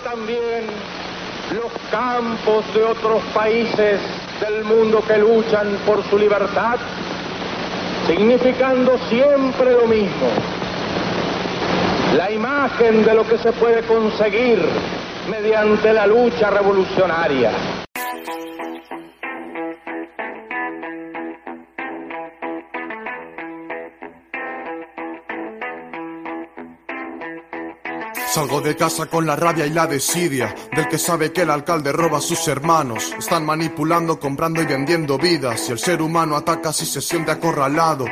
[0.00, 0.66] también
[1.54, 4.00] los campos de otros países
[4.40, 6.76] del mundo que luchan por su libertad,
[8.06, 10.28] significando siempre lo mismo,
[12.16, 14.64] la imagen de lo que se puede conseguir
[15.30, 17.50] mediante la lucha revolucionaria.
[28.36, 31.90] Salgo de casa con la rabia y la desidia del que sabe que el alcalde
[31.90, 33.14] roba a sus hermanos.
[33.18, 35.70] Están manipulando, comprando y vendiendo vidas.
[35.70, 38.04] Y el ser humano ataca si se siente acorralado.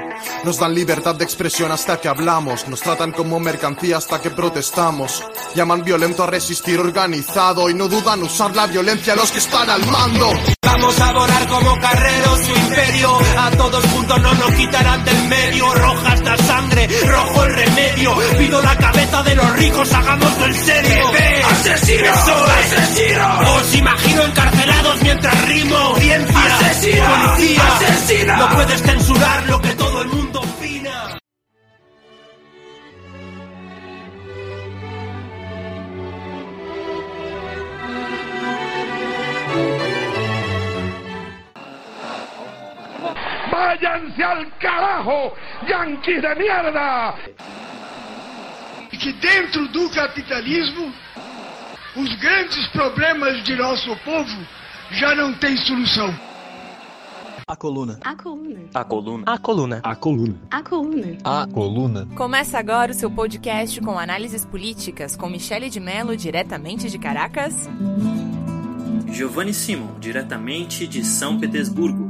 [0.43, 2.67] Nos dan libertad de expresión hasta que hablamos.
[2.69, 5.23] Nos tratan como mercancía hasta que protestamos.
[5.55, 9.87] Llaman violento a resistir organizado y no dudan usar la violencia los que están al
[9.89, 10.31] mando.
[10.75, 13.19] Vamos a volar como carreros su imperio.
[13.39, 15.73] A todos juntos no nos quitarán del medio.
[15.73, 18.17] Roja la sangre, rojo el remedio.
[18.37, 21.05] Pido la cabeza de los ricos, hagámoslo en serio.
[21.53, 22.11] ¡Asesino!
[22.11, 23.41] ¡Asesino!
[23.55, 25.77] Os imagino encarcelados mientras rimo.
[25.77, 27.05] Audiencia, ¡Asesino!
[27.07, 27.63] policía.
[27.77, 28.37] ¡Asesino!
[28.37, 30.24] No puedes censurar lo que todo el mundo
[43.55, 45.33] ¡Váyanse al carajo,
[45.69, 47.15] yanquis de mierda!
[48.93, 50.93] e que dentro do capitalismo
[51.97, 54.47] os grandes problemas de nosso povo
[54.93, 56.15] já não têm solução.
[57.47, 57.99] A coluna.
[58.03, 58.61] A coluna.
[58.73, 59.25] A coluna.
[59.27, 59.81] A coluna.
[59.83, 60.37] A coluna.
[60.51, 61.19] A coluna.
[61.25, 62.09] A coluna.
[62.15, 67.69] Começa agora o seu podcast com análises políticas com Michele de Mello, diretamente de Caracas.
[69.09, 72.04] Giovanni Simon, diretamente de São Petersburgo.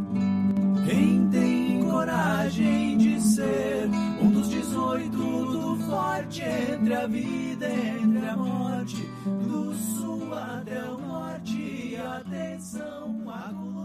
[0.84, 3.88] Quem tem coragem de ser
[4.20, 10.82] um dos 18 do forte entre a vida e entre a morte, do sul até
[10.82, 13.84] o norte, atenção, a coluna.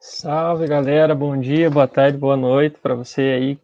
[0.00, 3.58] Salve galera, bom dia, boa tarde, boa noite para você aí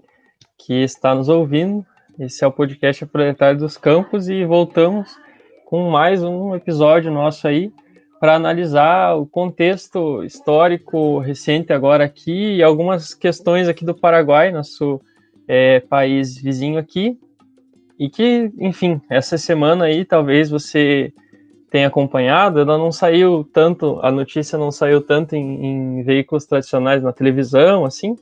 [0.59, 1.85] que está nos ouvindo.
[2.19, 5.17] Esse é o podcast Proletário dos Campos e voltamos
[5.65, 7.73] com mais um episódio nosso aí
[8.23, 15.01] para analisar o contexto histórico recente agora aqui e algumas questões aqui do Paraguai, nosso
[15.49, 17.19] é, país vizinho aqui,
[17.99, 21.13] e que, enfim, essa semana aí talvez você
[21.69, 27.03] tenha acompanhado, ela não saiu tanto, a notícia não saiu tanto em, em veículos tradicionais
[27.03, 28.17] na televisão, assim,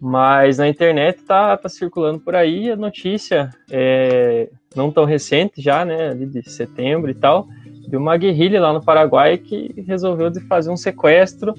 [0.00, 5.84] mas na internet tá, tá circulando por aí a notícia, é, não tão recente já,
[5.84, 7.46] né, ali de setembro e tal,
[7.88, 11.54] de uma guerrilha lá no Paraguai que resolveu de fazer um sequestro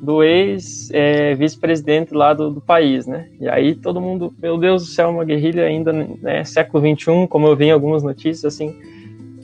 [0.00, 3.28] do ex-vice-presidente lá do, do, país, né?
[3.40, 7.48] E aí todo mundo, meu Deus do céu, uma guerrilha ainda, né, século XXI, como
[7.48, 8.76] eu vi em algumas notícias, assim,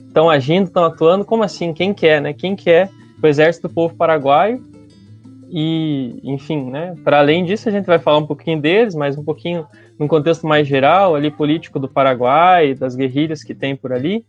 [0.07, 1.73] estão agindo, estão atuando, como assim?
[1.73, 2.33] Quem quer, é, né?
[2.33, 2.89] Quem quer é
[3.21, 4.63] o exército do povo paraguaio?
[5.49, 6.95] E, enfim, né?
[7.03, 9.65] Para além disso, a gente vai falar um pouquinho deles, mas um pouquinho
[9.99, 14.23] num contexto mais geral, ali político do Paraguai, das guerrilhas que tem por ali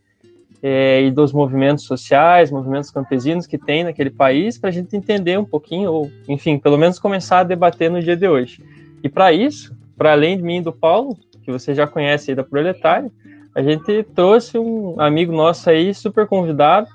[0.62, 5.38] é, e dos movimentos sociais, movimentos campesinos que tem naquele país, para a gente entender
[5.38, 8.62] um pouquinho, ou, enfim, pelo menos começar a debater no dia de hoje.
[9.02, 12.36] E para isso, para além de mim e do Paulo, que você já conhece aí
[12.36, 13.10] da Proletária,
[13.54, 16.86] a gente trouxe um amigo nosso aí, super convidado,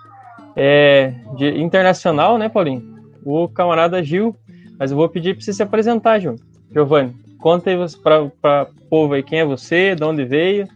[0.55, 2.97] é, de, internacional, né, Paulinho?
[3.23, 4.35] O camarada Gil.
[4.79, 6.35] Mas eu vou pedir para você se apresentar, Gil.
[6.71, 10.67] Giovanni, conta aí para o povo aí quem é você, de onde veio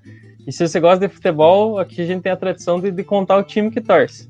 [0.47, 3.37] e se você gosta de futebol, aqui a gente tem a tradição de, de contar
[3.37, 4.29] o time que torce.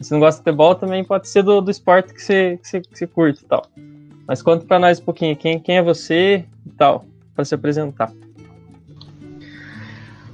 [0.00, 2.80] Se não gosta de futebol, também pode ser do, do esporte que você, que você,
[2.80, 3.66] que você curte e tal.
[4.26, 7.04] Mas conta para nós um pouquinho quem, quem é você e tal,
[7.34, 8.12] para se apresentar.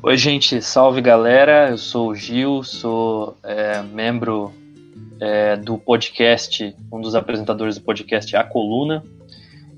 [0.03, 1.69] Oi, gente, salve galera.
[1.69, 4.51] Eu sou o Gil, sou é, membro
[5.21, 9.05] é, do podcast, um dos apresentadores do podcast A Coluna.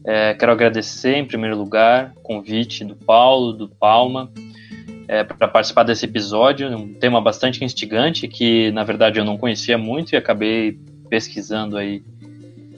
[0.05, 4.31] É, quero agradecer, em primeiro lugar, o convite do Paulo, do Palma,
[5.09, 9.76] é, para participar desse episódio, um tema bastante instigante que na verdade eu não conhecia
[9.76, 10.79] muito e acabei
[11.09, 12.03] pesquisando aí,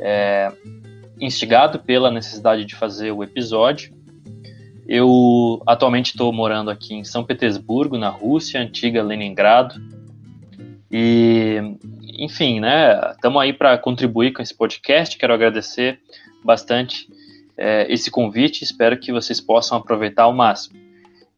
[0.00, 0.50] é,
[1.20, 3.93] instigado pela necessidade de fazer o episódio.
[4.87, 9.75] Eu atualmente estou morando aqui em São Petersburgo, na Rússia, antiga Leningrado.
[10.90, 11.58] E,
[12.19, 15.16] enfim, né, estamos aí para contribuir com esse podcast.
[15.16, 16.00] Quero agradecer
[16.44, 17.08] bastante
[17.56, 18.62] é, esse convite.
[18.62, 20.83] Espero que vocês possam aproveitar ao máximo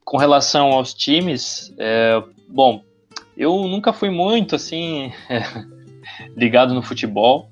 [0.06, 2.81] com relação aos times, é, bom,
[3.37, 5.43] eu nunca fui muito assim é,
[6.37, 7.50] ligado no futebol,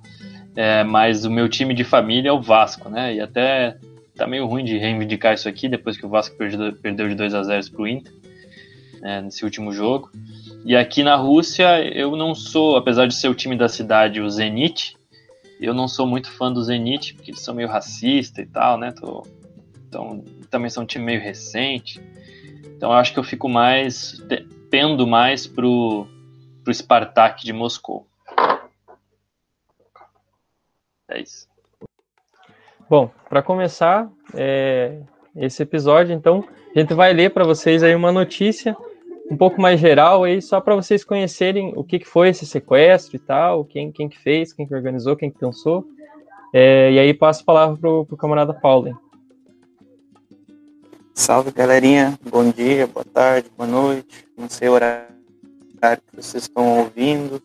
[0.54, 3.12] é, mas o meu time de família é o Vasco, né?
[3.12, 3.76] E até
[4.16, 7.34] tá meio ruim de reivindicar isso aqui depois que o Vasco perdeu, perdeu de 2
[7.34, 8.12] a 0 para o Inter.
[9.00, 10.12] né, nesse último jogo.
[10.64, 14.30] E aqui na Rússia, eu não sou, apesar de ser o time da cidade, o
[14.30, 14.96] Zenit,
[15.60, 18.92] eu não sou muito fã do Zenit, porque eles são meio racistas e tal, né?
[18.92, 19.26] Tô,
[19.88, 22.00] então, também são um time meio recente.
[22.76, 24.20] Então eu acho que eu fico mais,
[24.70, 26.06] pendo mais pro,
[26.62, 28.06] pro Spartak de Moscou.
[31.08, 31.46] É isso.
[32.88, 35.00] Bom, para começar é,
[35.36, 36.44] esse episódio, então,
[36.74, 38.76] a gente vai ler para vocês aí uma notícia
[39.30, 43.16] um pouco mais geral aí, só para vocês conhecerem o que, que foi esse sequestro
[43.16, 45.84] e tal, quem, quem que fez, quem que organizou, quem que pensou.
[46.52, 48.96] É, e aí passo a palavra pro, pro camarada Paulo.
[51.16, 55.06] Salve galerinha, bom dia, boa tarde, boa noite, não sei o horário
[55.80, 57.40] que vocês estão ouvindo.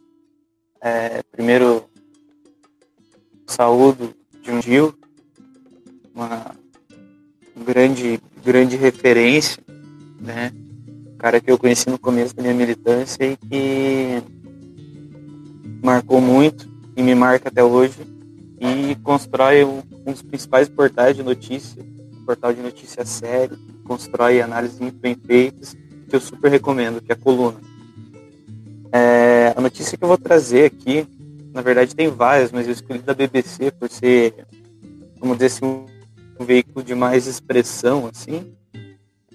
[0.81, 1.85] É, primeiro,
[3.45, 4.95] saúdo de um Gil,
[6.15, 6.55] uma
[7.55, 9.63] grande, grande referência,
[10.19, 10.51] né?
[11.19, 14.23] cara que eu conheci no começo da minha militância e que
[15.83, 16.67] marcou muito
[16.97, 17.99] e me marca até hoje
[18.59, 21.98] e constrói um, dos principais portais de notícia, um
[22.29, 25.75] portal de notícia sério, constrói análises muito bem feitas,
[26.07, 27.59] que eu super recomendo, que é a Coluna.
[28.91, 31.07] É, a notícia que eu vou trazer aqui,
[31.51, 34.45] na verdade tem várias, mas eu escolhi da BBC por ser,
[35.19, 35.85] vamos dizer assim, um,
[36.39, 38.53] um veículo de mais expressão, assim,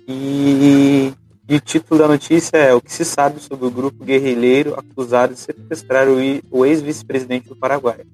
[0.06, 1.12] e
[1.46, 5.34] e o título da notícia é O que se sabe sobre o grupo guerrilheiro acusado
[5.34, 6.06] de sequestrar
[6.50, 8.06] o ex-vice-presidente do Paraguai.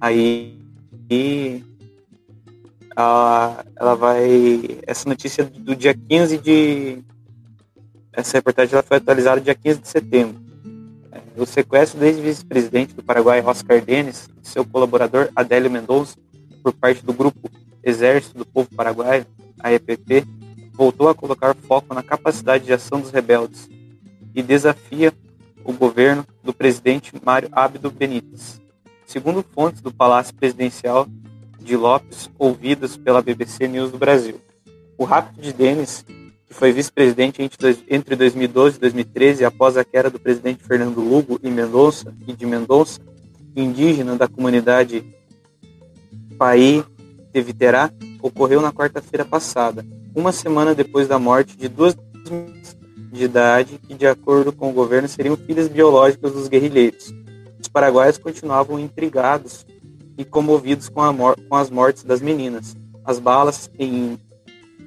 [0.00, 0.58] Aí
[1.08, 1.62] e,
[2.96, 4.78] ela vai.
[4.86, 7.04] Essa notícia do dia 15 de.
[8.12, 10.42] Essa reportagem ela foi atualizada dia 15 de setembro.
[11.12, 16.16] É, o sequestro do ex-vice-presidente do Paraguai, Oscar Denis, e seu colaborador Adélio Mendonça,
[16.62, 17.50] por parte do grupo
[17.84, 19.26] Exército do Povo Paraguaio,
[19.60, 20.24] a EPP,
[20.72, 23.68] voltou a colocar foco na capacidade de ação dos rebeldes
[24.34, 25.12] e desafia
[25.64, 28.60] o governo do presidente Mário Abdo Benítez.
[29.06, 31.06] Segundo fontes do Palácio Presidencial
[31.66, 34.40] de Lopes, ouvidas pela BBC News do Brasil,
[34.96, 36.04] o rapto de Denis,
[36.46, 37.42] que foi vice-presidente
[37.88, 42.46] entre 2012 e 2013, após a queda do presidente Fernando Lugo e Mendonça e de
[42.46, 43.00] Mendonça,
[43.54, 45.04] indígena da comunidade
[46.38, 46.84] Pai
[47.32, 47.90] de Viterá,
[48.22, 49.84] ocorreu na quarta-feira passada,
[50.14, 51.96] uma semana depois da morte de duas
[53.12, 57.12] de idade que, de acordo com o governo, seriam filhas biológicas dos guerrilheiros.
[57.60, 59.66] Os paraguaios continuavam intrigados
[60.16, 61.02] e comovidos com,
[61.48, 62.76] com as mortes das meninas.
[63.04, 64.18] As balas em,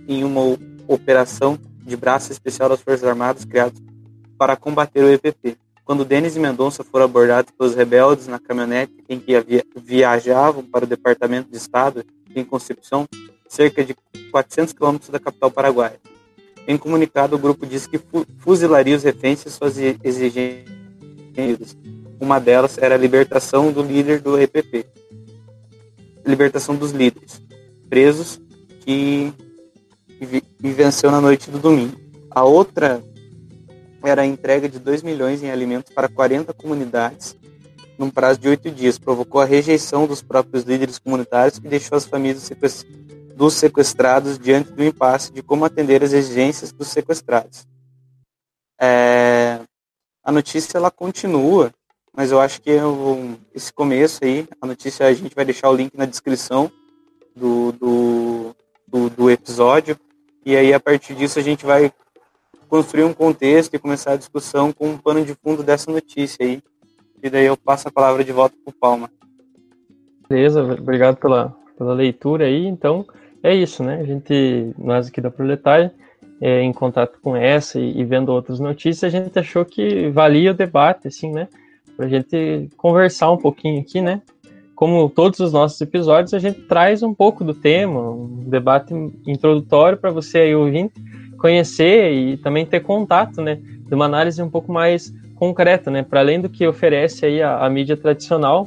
[0.07, 3.81] em uma operação de braço especial das Forças Armadas criados
[4.37, 5.57] para combater o EPP.
[5.83, 9.33] Quando Denis e Mendonça foram abordados pelos rebeldes na caminhonete em que
[9.75, 12.05] viajavam para o Departamento de Estado
[12.35, 13.07] em Concepção,
[13.47, 13.95] cerca de
[14.31, 15.99] 400 quilômetros da capital paraguaia.
[16.67, 17.99] Em comunicado, o grupo disse que
[18.37, 20.65] fuzilaria os reféns se suas exigências.
[22.19, 24.85] Uma delas era a libertação do líder do EPP.
[26.29, 27.41] Libertação dos líderes
[27.89, 28.39] presos
[28.81, 29.33] que
[30.21, 31.97] e venceu na noite do domingo.
[32.29, 33.01] A outra
[34.03, 37.37] era a entrega de 2 milhões em alimentos para 40 comunidades
[37.97, 38.97] num prazo de oito dias.
[38.97, 42.49] Provocou a rejeição dos próprios líderes comunitários e deixou as famílias
[43.35, 47.67] dos sequestrados diante do impasse de como atender as exigências dos sequestrados.
[48.79, 49.59] É,
[50.23, 51.71] a notícia ela continua,
[52.15, 55.75] mas eu acho que eu, esse começo aí, a notícia a gente vai deixar o
[55.75, 56.71] link na descrição
[57.35, 58.55] do, do,
[58.87, 59.97] do, do episódio,
[60.45, 61.91] e aí a partir disso a gente vai
[62.67, 66.61] construir um contexto e começar a discussão com um pano de fundo dessa notícia aí.
[67.21, 69.09] E daí eu passo a palavra de volta para o Palma.
[70.29, 72.67] Beleza, obrigado pela, pela leitura aí.
[72.67, 73.05] Então,
[73.41, 73.99] é isso, né?
[73.99, 75.93] A gente, nós aqui da Proletária,
[76.39, 80.51] é, em contato com essa e, e, vendo outras notícias, a gente achou que valia
[80.51, 81.47] o debate, assim, né?
[81.99, 84.21] Para a gente conversar um pouquinho aqui, né?
[84.73, 88.93] Como todos os nossos episódios, a gente traz um pouco do tema, um debate
[89.27, 90.93] introdutório para você aí ouvinte
[91.37, 93.59] conhecer e também ter contato, né?
[93.85, 96.01] De uma análise um pouco mais concreta, né?
[96.01, 98.65] Para além do que oferece aí a, a mídia tradicional,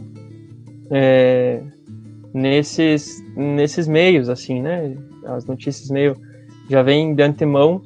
[0.91, 1.62] é,
[2.35, 4.95] nesses, nesses meios, assim, né?
[5.25, 6.19] As notícias meio
[6.69, 7.81] já vêm de antemão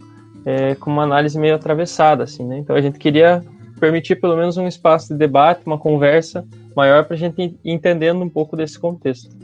[0.45, 2.59] é, com uma análise meio atravessada, assim, né?
[2.59, 3.45] Então a gente queria
[3.78, 8.23] permitir pelo menos um espaço de debate, uma conversa maior para a gente ir entendendo
[8.23, 9.35] um pouco desse contexto.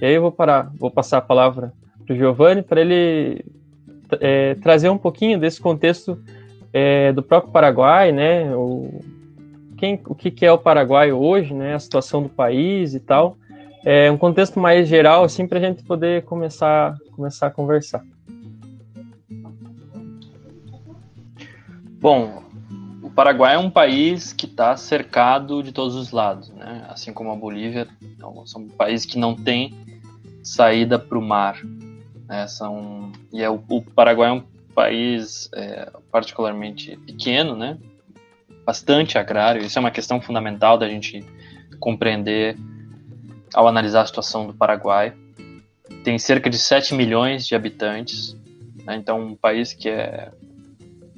[0.00, 1.72] E aí eu vou parar, vou passar a palavra
[2.04, 3.44] para o Giovanni para ele
[4.20, 6.18] é, trazer um pouquinho desse contexto
[6.72, 8.54] é, do próprio Paraguai, né?
[8.54, 9.00] O,
[9.76, 11.74] quem, o que, que é o Paraguai hoje, né?
[11.74, 13.36] A situação do país e tal
[13.84, 18.04] é, um contexto mais geral, assim, para a gente poder começar, começar a conversar.
[22.00, 22.42] Bom,
[23.14, 26.86] Paraguai é um país que está cercado de todos os lados, né?
[26.88, 29.74] Assim como a Bolívia, então, são países que não têm
[30.42, 31.60] saída para o mar.
[32.26, 32.46] Né?
[32.46, 37.78] São, e é, o, o Paraguai é um país é, particularmente pequeno, né?
[38.64, 39.62] Bastante agrário.
[39.62, 41.24] Isso é uma questão fundamental da gente
[41.78, 42.56] compreender
[43.52, 45.12] ao analisar a situação do Paraguai.
[46.04, 48.34] Tem cerca de 7 milhões de habitantes,
[48.84, 48.96] né?
[48.96, 50.30] então um país que é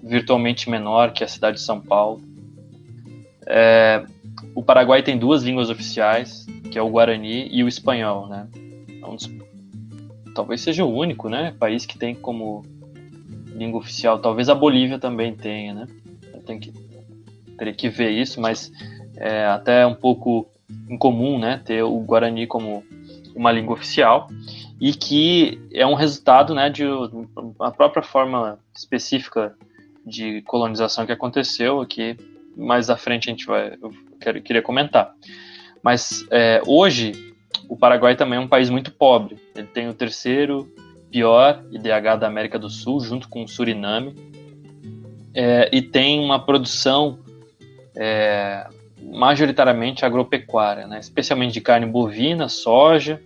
[0.05, 2.21] virtualmente menor que a cidade de São Paulo.
[3.47, 4.05] É,
[4.55, 8.47] o Paraguai tem duas línguas oficiais, que é o Guarani e o espanhol, né?
[9.03, 9.31] É um dos,
[10.35, 12.63] talvez seja o único, né, país que tem como
[13.47, 14.19] língua oficial.
[14.19, 15.89] Talvez a Bolívia também tenha, né?
[16.47, 16.73] Tem que
[17.57, 18.71] teria que ver isso, mas
[19.17, 20.47] é até um pouco
[20.89, 22.85] incomum, né, ter o Guarani como
[23.35, 24.29] uma língua oficial
[24.81, 29.55] e que é um resultado, né, de uma própria forma específica
[30.05, 32.17] de colonização que aconteceu, aqui
[32.57, 35.15] mais à frente a gente vai, eu quero, queria comentar.
[35.83, 37.35] Mas é, hoje
[37.69, 39.37] o Paraguai também é um país muito pobre.
[39.55, 40.73] Ele tem o terceiro
[41.11, 44.15] pior IDH da América do Sul, junto com o Suriname,
[45.35, 47.19] é, e tem uma produção
[47.97, 48.67] é,
[49.01, 53.21] majoritariamente agropecuária, né, especialmente de carne bovina, soja.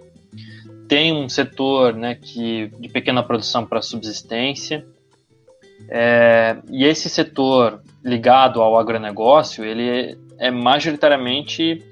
[0.89, 4.87] Tem um setor né, que, de pequena produção para subsistência.
[5.89, 11.83] É, e esse setor ligado ao agronegócio, ele é majoritariamente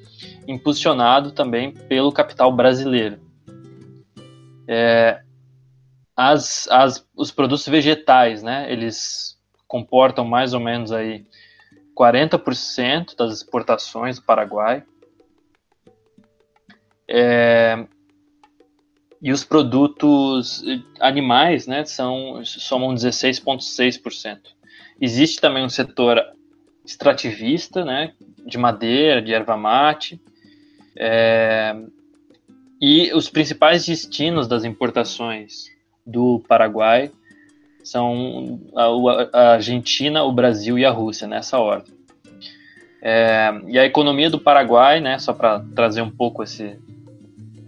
[0.46, 3.18] impulsionado também pelo capital brasileiro.
[4.68, 5.20] É,
[6.16, 9.38] as, as, os produtos vegetais, né, eles
[9.68, 11.26] comportam mais ou menos aí
[11.96, 14.82] 40% das exportações do Paraguai.
[17.08, 17.86] É,
[19.26, 20.62] e os produtos
[21.00, 24.38] animais né, são, somam 16,6%.
[25.00, 26.22] Existe também um setor
[26.84, 28.12] extrativista, né,
[28.46, 30.20] de madeira, de erva mate,
[30.96, 31.74] é,
[32.80, 35.72] e os principais destinos das importações
[36.06, 37.10] do Paraguai
[37.82, 38.84] são a,
[39.36, 41.92] a Argentina, o Brasil e a Rússia, nessa ordem.
[43.02, 46.78] É, e a economia do Paraguai, né, só para trazer um pouco esse,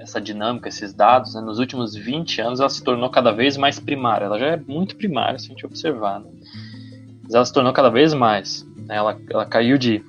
[0.08, 3.78] essa dinâmica, esses dados, né, nos últimos 20 anos ela se tornou cada vez mais
[3.78, 4.24] primária.
[4.24, 6.20] Ela já é muito primária, se a gente observar.
[6.20, 6.30] Né?
[7.22, 8.66] Mas ela se tornou cada vez mais.
[8.76, 8.96] Né?
[8.96, 10.02] Ela, ela caiu de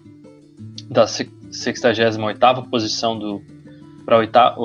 [0.89, 3.41] da 68ª posição do
[4.06, 4.56] para a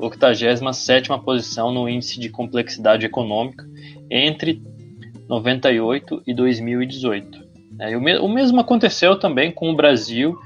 [0.00, 3.64] 87 posição no índice de complexidade econômica
[4.10, 4.60] entre
[5.28, 7.50] 98 e 2018.
[7.78, 10.36] É, o, me o mesmo aconteceu também com o Brasil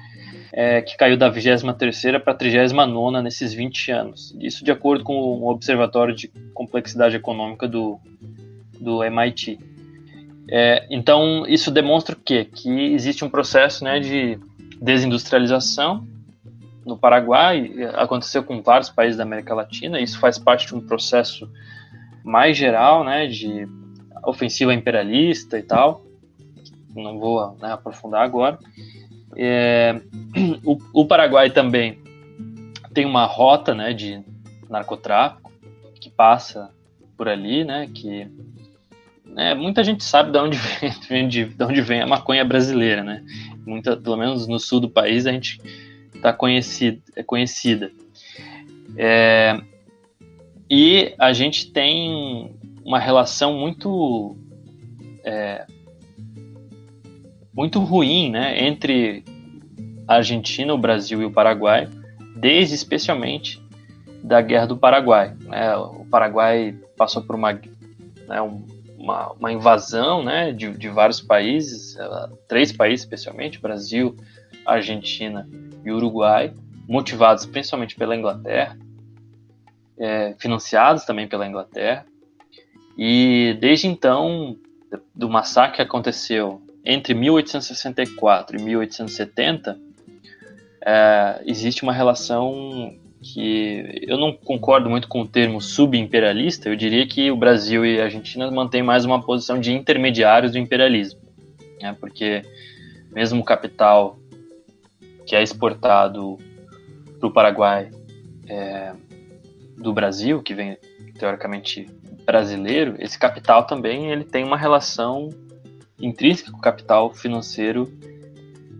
[0.56, 4.36] é, que caiu da 23ª para a 39ª nesses 20 anos.
[4.40, 7.98] Isso de acordo com o Observatório de Complexidade Econômica do,
[8.80, 9.58] do MIT.
[10.48, 12.44] É, então, isso demonstra o quê?
[12.44, 14.38] Que existe um processo né, de
[14.80, 16.06] desindustrialização
[16.86, 21.50] no Paraguai, aconteceu com vários países da América Latina, isso faz parte de um processo
[22.22, 23.66] mais geral, né, de
[24.22, 26.04] ofensiva imperialista e tal,
[26.94, 28.58] não vou né, aprofundar agora,
[29.36, 30.00] é,
[30.64, 31.98] o, o, Paraguai também
[32.92, 34.22] tem uma rota né, de
[34.68, 35.52] narcotráfico
[36.00, 36.70] que passa
[37.16, 38.28] por ali, né, que
[39.24, 40.58] né, muita gente sabe de onde
[41.08, 43.24] vem, de, de onde vem a maconha brasileira, né?
[43.66, 45.60] Muita, pelo menos no sul do país a gente
[46.14, 47.90] está conhecido, é conhecida.
[48.96, 49.60] É,
[50.70, 54.36] e a gente tem uma relação muito
[55.24, 55.66] é,
[57.54, 59.24] muito ruim né, entre
[60.06, 61.88] a Argentina, o Brasil e o Paraguai,
[62.36, 63.62] desde especialmente
[64.22, 65.36] da Guerra do Paraguai.
[65.40, 65.76] Né?
[65.76, 68.40] O Paraguai passou por uma, né,
[68.98, 71.96] uma, uma, invasão né, de, de vários países,
[72.48, 74.16] três países especialmente, Brasil,
[74.66, 75.48] Argentina
[75.84, 76.52] e Uruguai,
[76.88, 78.76] motivados principalmente pela Inglaterra,
[79.98, 82.04] é, financiados também pela Inglaterra.
[82.96, 84.56] E desde então,
[85.14, 89.78] do massacre que aconteceu entre 1864 e 1870,
[90.84, 97.06] é, existe uma relação que eu não concordo muito com o termo subimperialista, eu diria
[97.06, 101.20] que o Brasil e a Argentina mantêm mais uma posição de intermediários do imperialismo,
[101.80, 102.42] né, porque
[103.10, 104.18] mesmo o capital
[105.26, 106.36] que é exportado
[107.18, 107.90] para o Paraguai
[108.46, 108.92] é,
[109.78, 110.76] do Brasil, que vem
[111.18, 111.88] teoricamente
[112.26, 115.30] brasileiro, esse capital também ele tem uma relação
[115.98, 117.92] intrínseca com o capital financeiro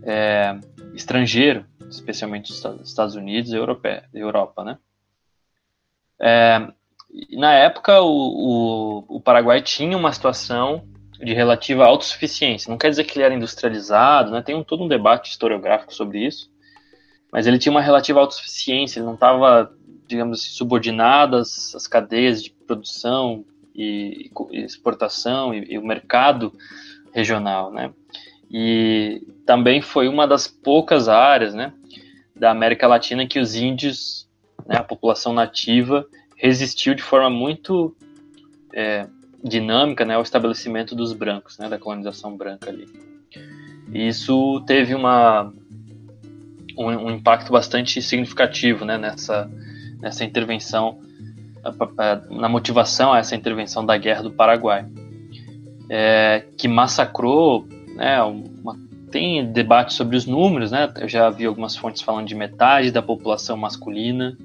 [0.03, 0.57] é,
[0.93, 4.77] estrangeiro, especialmente dos Estados Unidos e Europa, Europa né?
[6.19, 6.71] É,
[7.31, 8.07] na época, o,
[9.07, 10.87] o, o, Paraguai tinha uma situação
[11.19, 12.69] de relativa autossuficiência.
[12.69, 14.41] Não quer dizer que ele era industrializado, né?
[14.41, 16.51] Tem um, todo um debate historiográfico sobre isso.
[17.31, 19.71] Mas ele tinha uma relativa autossuficiência, ele não estava,
[20.07, 26.53] digamos assim, subordinado às, às, cadeias de produção e, e exportação e, e, o mercado
[27.15, 27.93] regional, né?
[28.51, 31.73] E também foi uma das poucas áreas, né,
[32.35, 34.27] da América Latina que os índios,
[34.67, 36.05] né, a população nativa,
[36.35, 37.95] resistiu de forma muito
[38.73, 39.07] é,
[39.41, 42.85] dinâmica né, ao estabelecimento dos brancos, né, da colonização branca ali.
[43.93, 45.53] E isso teve uma,
[46.77, 49.49] um, um impacto bastante significativo né, nessa,
[50.01, 50.99] nessa intervenção,
[52.29, 54.85] na motivação a essa intervenção da Guerra do Paraguai,
[55.89, 58.77] é, que massacrou, né, uma,
[59.11, 63.01] tem debate sobre os números, né, eu já vi algumas fontes falando de metade da
[63.01, 64.37] população masculina,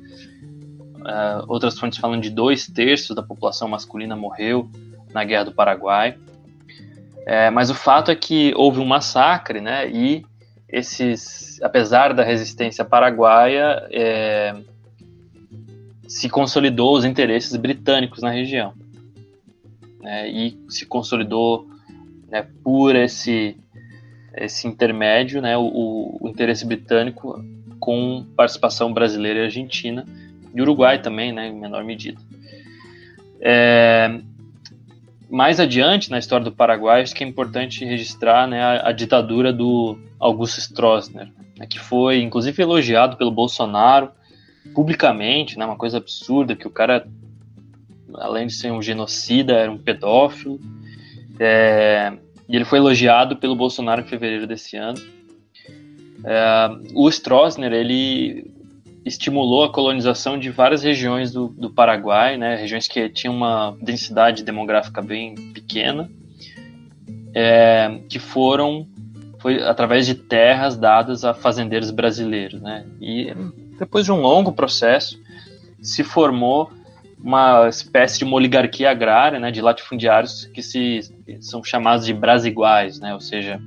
[1.01, 4.69] uh, outras fontes falando de dois terços da população masculina morreu,
[5.13, 6.17] na Guerra do Paraguai.
[7.27, 9.89] É, mas o fato é que houve um massacre, né?
[9.91, 10.25] E
[10.69, 14.55] esses, apesar da resistência paraguaia, é,
[16.09, 18.73] se consolidou os interesses britânicos na região.
[20.01, 21.69] Né, e se consolidou
[22.29, 23.57] né, por esse,
[24.37, 27.45] esse intermédio, né, o, o, interesse britânico
[27.79, 30.07] com participação brasileira e argentina,
[30.55, 32.21] e Uruguai também, né, em menor medida.
[33.41, 34.21] É,
[35.29, 39.53] mais adiante na história do Paraguai, acho que é importante registrar né, a, a ditadura
[39.53, 41.29] do Augusto Stroessner,
[41.59, 44.11] né, que foi inclusive elogiado pelo Bolsonaro
[44.75, 47.07] publicamente, né, uma coisa absurda, que o cara,
[48.21, 50.61] além de ser um genocida, era um pedófilo.
[51.39, 52.13] É,
[52.49, 54.99] e ele foi elogiado pelo Bolsonaro em fevereiro desse ano.
[56.25, 58.51] É, o Stroessner, ele
[59.05, 64.45] estimulou a colonização de várias regiões do, do Paraguai, né, regiões que tinham uma densidade
[64.45, 66.11] demográfica bem pequena,
[67.35, 68.87] é, que foram
[69.39, 73.33] foi através de terras dadas a fazendeiros brasileiros, né, e
[73.79, 75.19] depois de um longo processo
[75.81, 76.71] se formou
[77.23, 81.01] uma espécie de uma oligarquia agrária, né, de latifundiários que se
[81.41, 83.61] são chamados de brasiguais, né, ou seja,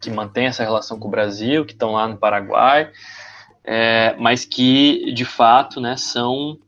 [0.00, 2.90] que mantém essa relação com o Brasil, que estão lá no Paraguai,
[3.64, 6.58] é, mas que de fato né, são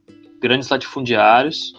[0.40, 1.74] grandes latifundiários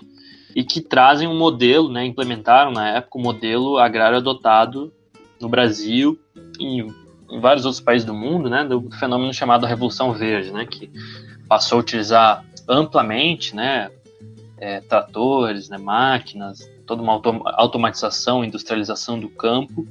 [0.55, 4.93] e que trazem um modelo, né, implementaram na época o um modelo agrário adotado
[5.39, 6.19] no Brasil
[6.59, 6.81] e
[7.29, 10.89] em vários outros países do mundo, né, do fenômeno chamado Revolução Verde, né, que
[11.47, 13.89] passou a utilizar amplamente, né,
[14.57, 17.21] é, tratores, né, máquinas, toda uma
[17.53, 19.87] automatização, industrialização do campo,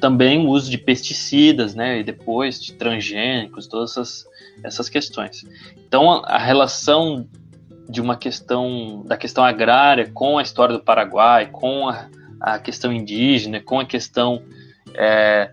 [0.00, 4.28] também o uso de pesticidas, né, e depois de transgênicos, todas essas
[4.62, 5.44] essas questões.
[5.86, 7.26] Então, a relação
[7.88, 12.08] de uma questão da questão agrária com a história do Paraguai, com a,
[12.40, 14.42] a questão indígena, com a questão
[14.94, 15.50] é,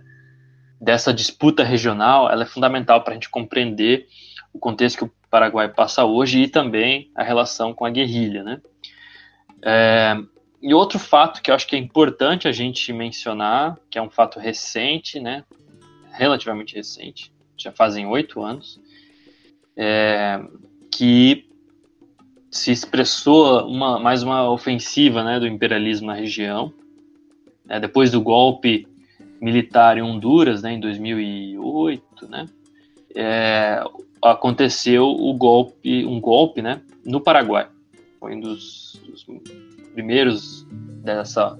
[0.80, 4.08] dessa disputa regional, ela é fundamental para a gente compreender
[4.54, 8.62] o contexto que o Paraguai passa hoje e também a relação com a guerrilha, né?
[9.62, 10.16] É,
[10.62, 14.10] e outro fato que eu acho que é importante a gente mencionar, que é um
[14.10, 15.44] fato recente, né?
[16.14, 18.80] Relativamente recente, já fazem oito anos,
[19.76, 20.42] é,
[20.90, 21.50] que
[22.50, 26.72] se expressou uma, mais uma ofensiva né, do imperialismo na região.
[27.68, 28.88] É, depois do golpe
[29.42, 32.46] militar em Honduras, né, em 2008, né,
[33.16, 33.84] é,
[34.22, 37.68] aconteceu o golpe, um golpe né, no Paraguai.
[38.20, 39.26] Foi um dos, dos
[39.94, 40.68] primeiros
[41.04, 41.58] dessa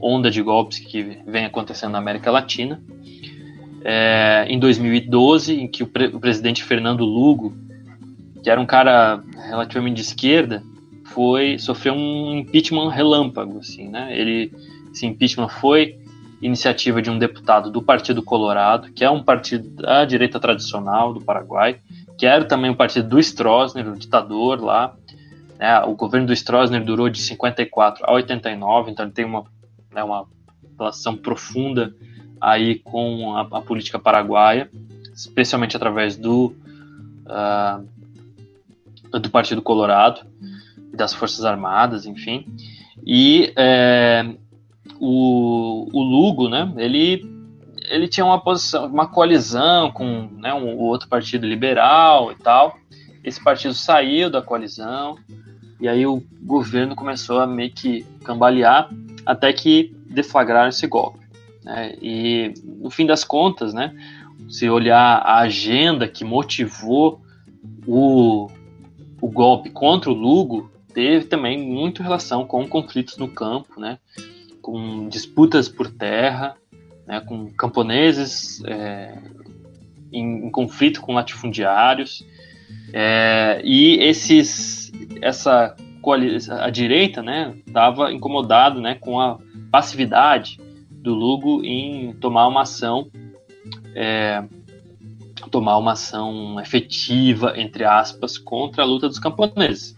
[0.00, 2.80] onda de golpes que vem acontecendo na América Latina
[3.84, 7.56] é, em 2012, em que o, pre o, presidente Fernando Lugo,
[8.42, 10.62] que era um cara relativamente de esquerda,
[11.06, 14.08] foi sofreu um impeachment relâmpago, assim, né?
[14.16, 14.52] Ele,
[14.92, 15.98] esse impeachment foi
[16.40, 21.20] iniciativa de um deputado do Partido Colorado, que é um partido da direita tradicional do
[21.20, 21.80] Paraguai,
[22.16, 24.94] que era também o um partido do Stroessner, o ditador lá.
[25.58, 25.80] Né?
[25.80, 29.44] O governo do Stroessner durou de 54 a 89, então ele tem uma,
[29.92, 30.26] né, uma
[30.78, 31.94] relação profunda
[32.40, 34.70] aí com a, a política paraguaia,
[35.12, 36.54] especialmente através do,
[37.26, 40.20] uh, do Partido Colorado,
[40.94, 42.46] das Forças Armadas, enfim.
[43.04, 44.24] E é,
[45.00, 47.24] o, o Lugo, né, ele,
[47.90, 52.76] ele tinha uma posição, uma coalizão com né, um, o outro partido liberal e tal.
[53.22, 55.16] Esse partido saiu da coalizão
[55.80, 58.88] e aí o governo começou a meio que cambalear
[59.24, 61.18] até que deflagraram esse golpe.
[61.62, 61.94] Né?
[62.00, 63.94] E no fim das contas, né,
[64.48, 67.20] se olhar a agenda que motivou
[67.86, 68.48] o,
[69.20, 73.98] o golpe contra o Lugo, teve também muito relação com conflitos no campo, né?
[74.60, 76.56] Com disputas por terra,
[77.06, 79.18] né, com camponeses é,
[80.12, 82.24] em, em, conflito com latifundiários,
[82.92, 84.92] é, e esses,
[85.22, 85.74] essa
[86.60, 89.38] a direita, né, estava incomodado, né, com a
[89.70, 90.58] passividade
[90.90, 93.10] do Lugo em tomar uma ação,
[93.94, 94.42] é,
[95.50, 99.96] tomar uma ação efetiva, entre aspas, contra a luta dos camponeses.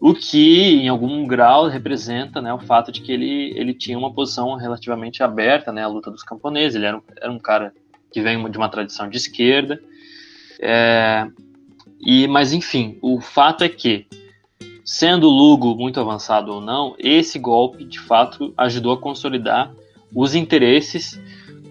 [0.00, 4.12] O que, em algum grau, representa né, o fato de que ele, ele tinha uma
[4.12, 6.76] posição relativamente aberta né, à luta dos camponeses.
[6.76, 7.74] Ele era um, era um cara
[8.10, 9.78] que vem de uma tradição de esquerda.
[10.58, 11.26] É,
[12.00, 14.06] e, mas, enfim, o fato é que
[14.92, 19.72] Sendo Lugo muito avançado ou não, esse golpe de fato ajudou a consolidar
[20.12, 21.20] os interesses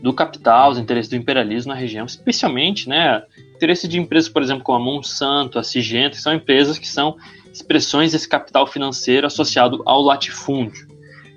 [0.01, 3.21] do capital, os interesses do imperialismo na região, especialmente, né,
[3.53, 7.17] interesses de empresas, por exemplo, como a Monsanto, a Sigenta, que são empresas que são
[7.51, 10.87] expressões desse capital financeiro associado ao latifúndio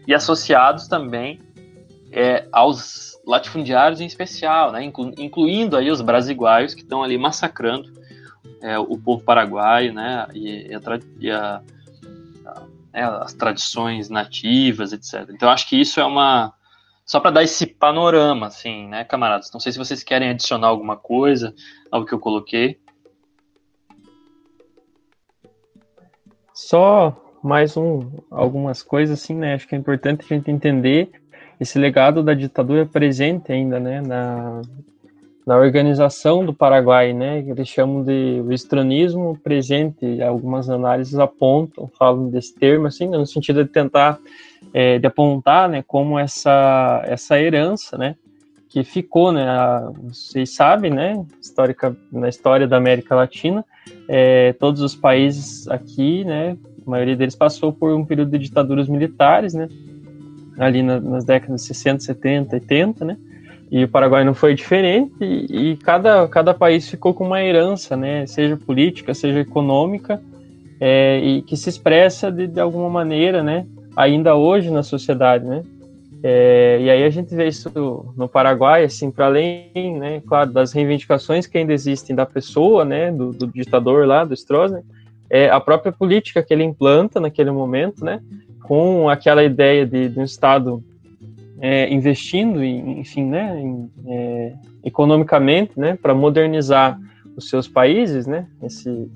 [0.07, 1.41] e associados também
[2.11, 7.93] é, aos latifundiários em especial, né, inclu incluindo aí os brasiguaios que estão ali massacrando
[8.61, 10.81] é, o povo paraguaio, né, e, e, a,
[11.21, 11.63] e a,
[12.47, 15.31] a, é, as tradições nativas, etc.
[15.31, 16.53] Então, acho que isso é uma
[17.05, 19.51] só para dar esse panorama, assim, né, camaradas.
[19.53, 21.55] Não sei se vocês querem adicionar alguma coisa
[21.91, 22.79] ao que eu coloquei.
[26.67, 29.55] Só mais um, algumas coisas, assim, né?
[29.55, 31.11] Acho que é importante a gente entender
[31.61, 34.63] esse legado da ditadura presente ainda, né, na,
[35.47, 42.29] na organização do Paraguai, né, eles chamam de o estranismo presente, algumas análises apontam, falam
[42.29, 44.19] desse termo, assim, no sentido de tentar,
[44.75, 48.17] é, de apontar, né, como essa, essa herança, né,
[48.73, 53.63] que ficou, né, a, vocês sabem, né, histórica, na história da América Latina,
[54.09, 56.57] é, todos os países aqui, né,
[56.87, 59.69] a maioria deles passou por um período de ditaduras militares, né,
[60.59, 63.19] ali na, nas décadas de 60, 70, 80, né,
[63.71, 67.95] e o Paraguai não foi diferente, e, e, cada, cada país ficou com uma herança,
[67.95, 70.19] né, seja política, seja econômica,
[70.81, 75.63] é, e que se expressa de, de alguma maneira, né, ainda hoje na sociedade, né.
[76.25, 77.69] É, e aí a gente vê isso
[78.17, 83.11] no Paraguai, assim, para além, né, claro, das reivindicações que ainda existem da pessoa, né,
[83.11, 84.85] do, do ditador lá, do Stroessner,
[85.29, 88.21] é, a própria política que ele implanta naquele momento, né,
[88.63, 90.83] com aquela ideia de, de um Estado
[91.61, 94.53] é, investindo, em, enfim, né, em, é,
[94.85, 97.01] economicamente, né, para modernizar
[97.37, 99.11] os seus países, né, esse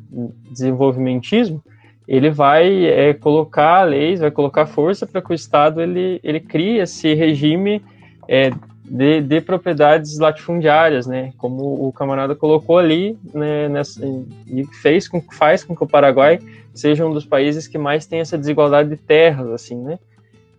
[0.51, 1.62] desenvolvimentismo,
[2.07, 6.79] ele vai é, colocar leis, vai colocar força para que o Estado ele, ele crie
[6.79, 7.83] esse regime
[8.29, 8.51] é,
[8.85, 14.01] de, de, propriedades latifundiárias, né, como o camarada colocou ali, né, nessa,
[14.47, 16.38] e fez com, faz com que o Paraguai
[16.73, 19.99] seja um dos países que mais tem essa desigualdade de terras, assim, né,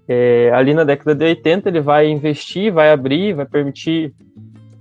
[0.05, 4.13] é, ali na década de 80 ele vai investir, vai abrir, vai permitir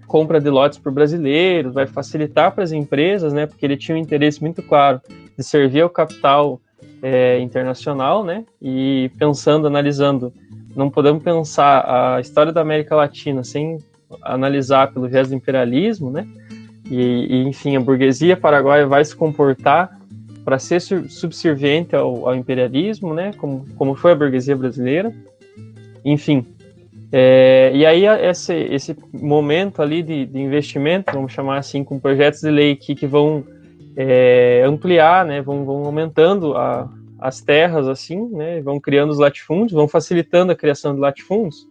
[0.06, 4.00] compra de lotes por brasileiros, vai facilitar para as empresas, né, porque ele tinha um
[4.00, 5.00] interesse muito claro
[5.36, 6.60] de servir ao capital
[7.02, 10.32] é, internacional, né, e pensando, analisando,
[10.74, 13.78] não podemos pensar a história da América Latina sem
[14.22, 16.26] analisar pelo viés do imperialismo, né,
[16.90, 19.98] e, e enfim, a burguesia paraguaia vai se comportar
[20.44, 25.12] para ser subserviente ao, ao, imperialismo, né, como, como foi a burguesia brasileira.
[26.04, 26.46] Enfim,
[27.10, 32.40] é, e aí esse, esse momento ali de, de, investimento, vamos chamar assim, com projetos
[32.40, 33.44] de lei que, que vão
[33.96, 39.72] é, ampliar, né, vão, vão aumentando a, as terras assim, né, vão criando os latifúndios,
[39.72, 41.66] vão facilitando a criação de latifúndios,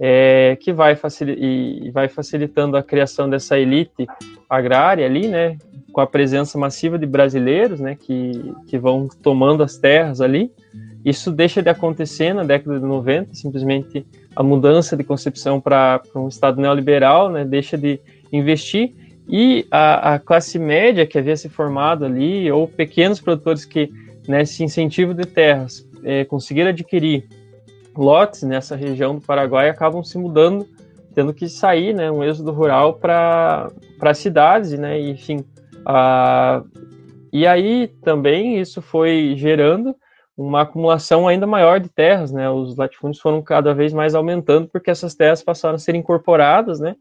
[0.00, 4.06] é, que vai, facil, e vai facilitando a criação dessa elite
[4.48, 5.58] agrária ali, né,
[5.92, 10.50] com a presença massiva de brasileiros, né, que, que vão tomando as terras ali.
[11.04, 16.28] Isso deixa de acontecer na década de 90, simplesmente a mudança de concepção para um
[16.28, 18.00] Estado neoliberal, né, deixa de
[18.32, 18.94] investir
[19.28, 23.90] e a, a, classe média que havia se formado ali, ou pequenos produtores que,
[24.26, 27.28] nesse incentivo de terras, é, conseguiram adquirir
[27.96, 30.66] lotes nessa região do Paraguai, acabam se mudando,
[31.14, 33.70] tendo que sair, né, um êxodo rural para
[34.14, 35.44] cidades, né, e, enfim,
[35.84, 36.62] ah,
[37.32, 39.94] e aí também isso foi gerando
[40.36, 42.48] uma acumulação ainda maior de terras, né?
[42.48, 46.94] Os latifúndios foram cada vez mais aumentando porque essas terras passaram a ser incorporadas, né?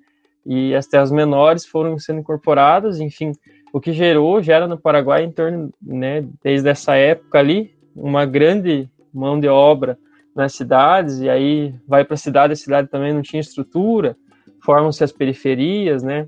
[0.48, 3.34] E as terras menores foram sendo incorporadas, enfim,
[3.74, 8.90] o que gerou, gera no Paraguai em torno, né, desde essa época ali, uma grande
[9.14, 9.98] mão de obra
[10.34, 14.16] nas cidades, e aí vai para a cidade, a cidade também não tinha estrutura,
[14.64, 16.28] formam-se as periferias, né?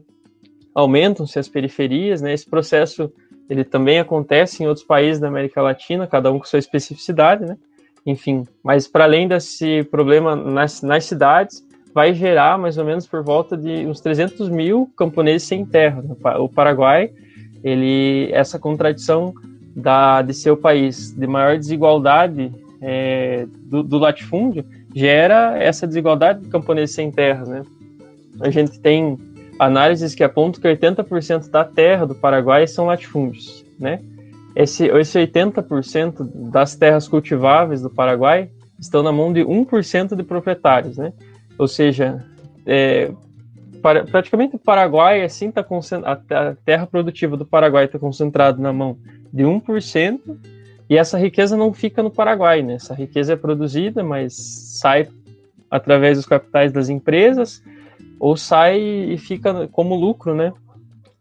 [0.74, 2.34] aumentam-se as periferias, né?
[2.34, 3.12] Esse processo
[3.50, 7.58] ele também acontece em outros países da América Latina, cada um com sua especificidade, né?
[8.06, 8.46] enfim.
[8.64, 13.58] Mas para além desse problema nas, nas cidades, vai gerar mais ou menos por volta
[13.58, 16.04] de uns 300 mil camponeses sem terra.
[16.40, 17.12] O Paraguai,
[17.64, 19.34] ele essa contradição
[19.76, 26.50] da, de seu país de maior desigualdade é, do, do, latifúndio gera essa desigualdade de
[26.50, 27.64] camponeses sem terra, né?
[28.42, 29.18] A gente tem
[29.60, 34.00] análises que apontam que 80% da terra do Paraguai são latifúndios, né?
[34.56, 38.50] Esse, esse 80% das terras cultiváveis do Paraguai
[38.80, 41.14] estão na mão de 1% de proprietários, né?
[41.60, 42.26] Ou seja,
[42.66, 43.12] é,
[43.82, 45.66] para, praticamente o Paraguai, assim, tá
[46.06, 48.98] a, terra produtiva do Paraguai está concentrada na mão
[49.32, 50.20] de 1%,
[50.90, 52.76] e essa riqueza não fica no Paraguai, né?
[52.76, 54.34] Essa riqueza é produzida, mas
[54.80, 55.08] sai
[55.70, 57.62] através dos capitais das empresas,
[58.20, 60.54] ou sai e fica como lucro, né?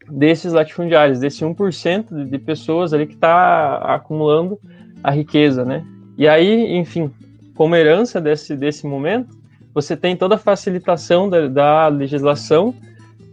[0.08, 4.58] Desses latifundiários, desse 1% de, de pessoas ali que está acumulando
[5.02, 5.84] a riqueza, né?
[6.16, 7.10] E aí, enfim,
[7.54, 9.37] como herança desse, desse momento,
[9.80, 12.74] você tem toda a facilitação da, da legislação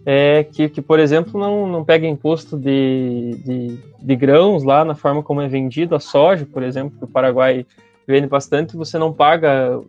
[0.05, 4.93] é, que, que, por exemplo, não, não pega imposto de, de, de, grãos lá na
[4.93, 7.65] forma como é vendido, a soja, por exemplo, que o Paraguai
[8.07, 9.81] vende bastante, você não paga,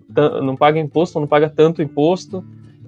[0.42, 2.42] não paga imposto, não paga tanto imposto,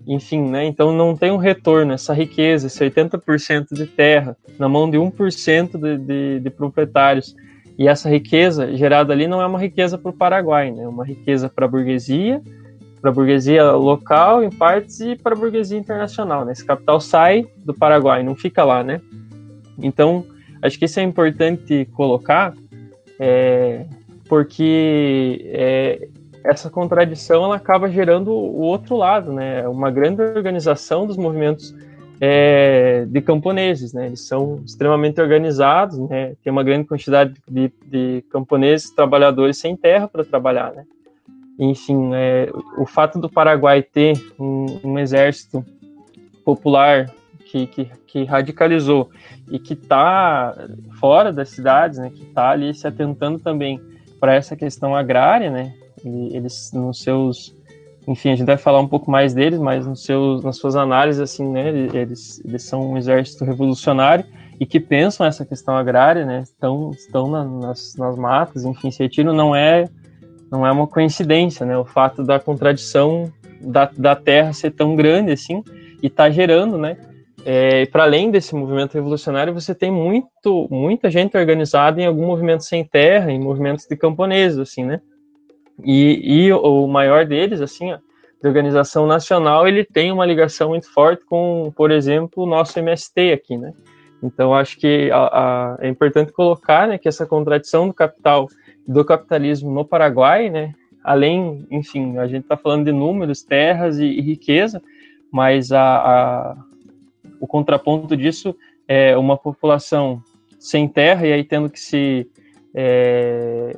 [0.06, 0.64] enfim, né?
[0.64, 5.78] Então não tem um retorno, essa riqueza, esse 80% de terra na mão de 1%
[5.78, 7.36] de, de, de proprietários.
[7.78, 10.84] E essa riqueza gerada ali não é uma riqueza para o Paraguai, né?
[10.84, 12.40] É uma riqueza para a burguesia,
[13.00, 16.44] para a burguesia local, em partes, e para a burguesia internacional.
[16.44, 16.52] Né?
[16.52, 19.00] Esse capital sai do Paraguai, não fica lá, né?
[19.80, 20.24] Então,
[20.60, 22.54] acho que isso é importante colocar,
[23.18, 23.84] é,
[24.28, 26.08] porque é,
[26.44, 29.66] essa contradição ela acaba gerando o outro lado, né?
[29.68, 31.74] Uma grande organização dos movimentos
[32.20, 34.06] é, de camponeses, né?
[34.06, 36.34] Eles são extremamente organizados, né?
[36.42, 40.84] Tem uma grande quantidade de, de camponeses, trabalhadores sem terra para trabalhar, né?
[41.58, 45.64] Enfim, é, o fato do Paraguai ter um, um exército
[46.44, 47.10] popular
[47.46, 49.10] que, que, que, radicalizou
[49.50, 50.54] e que está
[51.00, 53.80] fora das cidades, né, que está ali se atentando também
[54.20, 57.54] para essa questão agrária, né, eles nos seus,
[58.06, 61.20] enfim, a gente vai falar um pouco mais deles, mas nos seus, nas suas análises,
[61.20, 64.24] assim, né, eles, eles são um exército revolucionário
[64.60, 69.02] e que pensam essa questão agrária, né, estão, estão na, nas, nas matas, enfim, esse
[69.02, 69.88] retiro não é
[70.50, 71.76] não é uma coincidência, né?
[71.76, 75.62] O fato da contradição da, da Terra ser tão grande assim
[76.02, 76.96] e está gerando, né?
[77.44, 82.64] É, para além desse movimento revolucionário, você tem muito, muita gente organizada em algum movimento
[82.64, 85.00] sem terra, em movimentos de camponeses, assim, né?
[85.84, 87.98] E, e o maior deles, assim, ó,
[88.42, 93.32] de organização nacional, ele tem uma ligação muito forte com, por exemplo, o nosso MST
[93.32, 93.72] aqui, né?
[94.22, 98.48] Então, acho que a, a, é importante colocar né, que essa contradição do capital
[98.88, 100.74] do capitalismo no Paraguai, né?
[101.04, 104.82] Além, enfim, a gente está falando de números, terras e, e riqueza,
[105.30, 106.56] mas a, a,
[107.38, 110.22] o contraponto disso é uma população
[110.58, 112.26] sem terra e aí tendo que se,
[112.74, 113.76] é,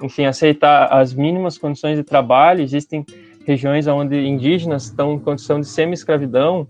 [0.00, 2.62] enfim, aceitar as mínimas condições de trabalho.
[2.62, 3.04] Existem
[3.44, 6.66] regiões onde indígenas estão em condição de semi-escravidão.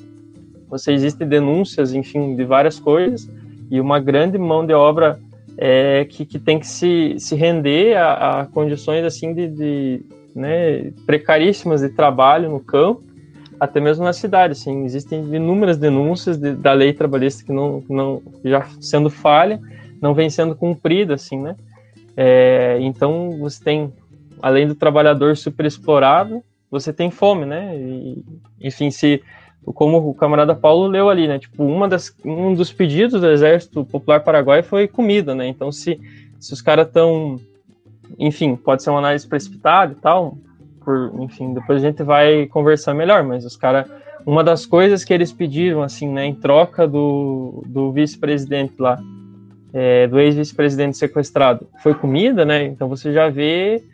[0.68, 3.30] Você existem denúncias, enfim, de várias coisas
[3.70, 5.20] e uma grande mão de obra
[5.59, 10.03] é, que, que tem que se, se render a, a condições assim de, de
[10.35, 13.03] né, precaríssimas de trabalho no campo,
[13.59, 14.53] até mesmo na cidade.
[14.53, 19.59] Assim, existem inúmeras denúncias de, da lei trabalhista que não, não já sendo falha,
[20.01, 21.57] não vem sendo cumprida, assim, né?
[22.16, 23.92] É, então você tem,
[24.42, 27.75] além do trabalhador superexplorado, você tem fome, né?
[27.77, 28.23] E,
[28.61, 29.23] enfim, se
[29.74, 31.38] como o camarada Paulo leu ali, né?
[31.38, 35.46] Tipo, uma das, um dos pedidos do Exército Popular Paraguai foi comida, né?
[35.48, 36.00] Então, se,
[36.38, 37.40] se os caras estão.
[38.18, 40.38] Enfim, pode ser uma análise precipitada e tal,
[40.85, 43.87] por, enfim, depois a gente vai conversar melhor, mas os caras.
[44.24, 48.98] Uma das coisas que eles pediram, assim, né, em troca do, do vice-presidente lá,
[49.72, 52.64] é, do ex-vice-presidente sequestrado, foi comida, né?
[52.64, 53.85] Então você já vê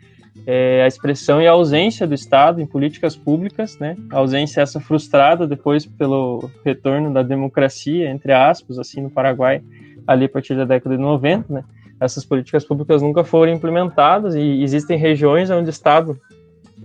[0.45, 3.95] é, a expressão e a ausência do Estado em políticas públicas, né?
[4.11, 9.61] A ausência essa frustrada depois pelo retorno da democracia, entre aspas, assim, no Paraguai,
[10.07, 11.63] ali a partir da década de 90, né?
[11.99, 16.19] Essas políticas públicas nunca foram implementadas e existem regiões onde o Estado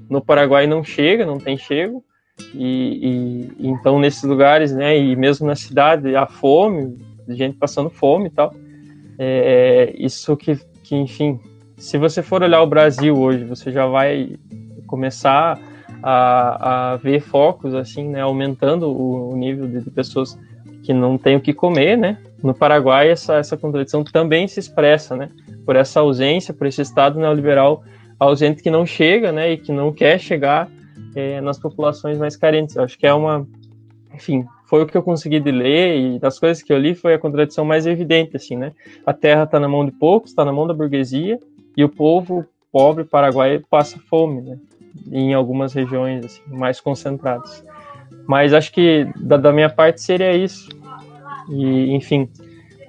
[0.09, 2.05] no Paraguai não chega, não tem chego,
[2.55, 6.97] e, e então nesses lugares, né, e mesmo na cidade, a fome,
[7.29, 8.55] gente passando fome e tal,
[9.19, 11.41] é, é isso que, que enfim,
[11.79, 14.37] se você for olhar o Brasil hoje, você já vai
[14.87, 15.59] começar
[16.03, 20.39] a, a ver focos assim, né, aumentando o, o nível de, de, pessoas
[20.83, 22.19] que não têm o que comer, né?
[22.43, 25.31] No Paraguai essa essa contradição também se expressa, né?
[25.65, 27.85] Por essa ausência, por esse estado neoliberal
[28.19, 30.69] ausente que não chega, né, e que não quer chegar
[31.15, 32.75] é, nas populações mais carentes.
[32.75, 33.47] Eu acho que é uma,
[34.13, 37.15] enfim, foi o que eu consegui de ler e das coisas que eu li foi
[37.15, 38.73] a contradição mais evidente, assim, né?
[39.07, 41.39] A terra está na mão de poucos, está na mão da burguesia
[41.79, 44.59] e o povo pobre paraguaio passa fome, né?
[45.13, 47.65] Em algumas regiões assim, mais concentradas.
[48.27, 50.69] Mas acho que da, da minha parte seria isso.
[51.49, 52.29] E, enfim,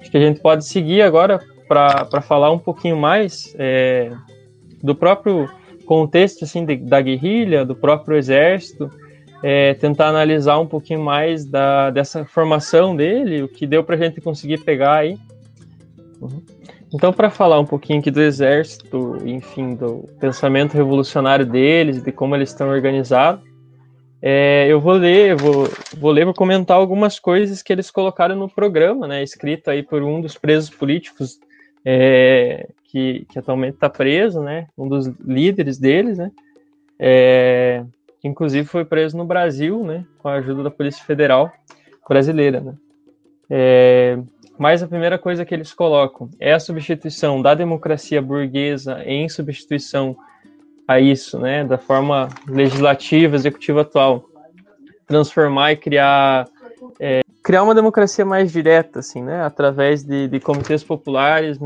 [0.00, 4.10] acho que a gente pode seguir agora para falar um pouquinho mais é,
[4.82, 5.48] do próprio
[5.86, 8.90] contexto assim de, da guerrilha, do próprio exército,
[9.40, 13.98] é, tentar analisar um pouquinho mais da, dessa formação dele, o que deu para a
[13.98, 15.16] gente conseguir pegar aí.
[16.20, 16.42] Uhum.
[16.92, 22.34] Então, para falar um pouquinho aqui do exército, enfim, do pensamento revolucionário deles, de como
[22.34, 23.48] eles estão organizados,
[24.20, 28.48] é, eu vou ler, vou, vou ler, vou comentar algumas coisas que eles colocaram no
[28.50, 31.38] programa, né, escrito aí por um dos presos políticos
[31.84, 36.30] é, que, que, atualmente está preso, né, um dos líderes deles, né,
[36.98, 37.82] é,
[38.20, 41.50] que inclusive foi preso no Brasil, né, com a ajuda da Polícia Federal
[42.06, 42.74] brasileira, né.
[44.60, 50.14] Mas a primeira coisa que eles colocam é a substituição da democracia burguesa em substituição
[50.86, 54.22] a isso, né, da forma legislativa, executiva atual,
[55.06, 56.46] transformar e criar
[57.00, 61.58] é, criar uma democracia mais direta, assim, né, através de, de comitês populares,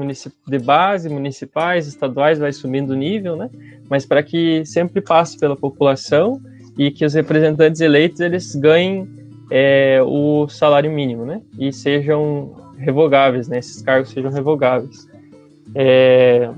[0.47, 3.51] de base, municipais, estaduais, vai subindo o nível, né,
[3.91, 6.41] mas para que sempre passe pela população
[6.79, 9.09] e que os representantes eleitos eles ganhem
[9.51, 13.59] é, o salário mínimo, né, e sejam revogáveis, né?
[13.59, 15.09] Esses cargos sejam revogáveis.
[15.75, 16.51] É,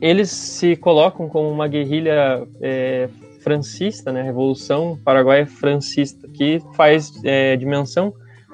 [0.00, 3.08] eles se colocam como uma guerrilha é,
[3.40, 4.22] francista, né?
[4.22, 8.12] Revolução Paraguaia Francista, que faz é, dimensão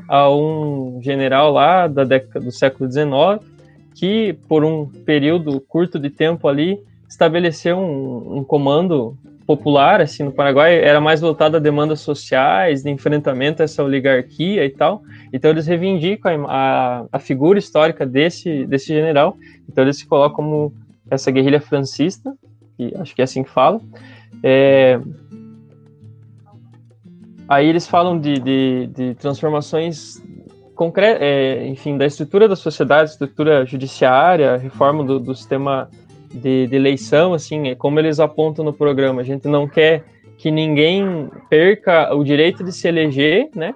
[0.09, 3.53] a um general lá da década do século XIX
[3.95, 9.17] que, por um período curto de tempo ali, estabeleceu um, um comando
[9.57, 14.65] popular assim no Paraguai era mais voltada a demandas sociais, de enfrentamento a essa oligarquia
[14.65, 15.03] e tal.
[15.33, 19.37] Então eles reivindicam a, a, a figura histórica desse desse general.
[19.69, 20.75] Então eles se colocam como
[21.11, 22.33] essa guerrilha francista,
[22.77, 23.81] que acho que é assim que fala.
[24.43, 24.99] É...
[27.47, 30.23] Aí eles falam de, de, de transformações
[30.75, 35.91] concretas, é, enfim, da estrutura da sociedade, estrutura judiciária, reforma do, do sistema
[36.33, 39.21] de, de eleição, assim, é como eles apontam no programa.
[39.21, 40.05] A gente não quer
[40.39, 43.75] que ninguém perca o direito de se eleger, né?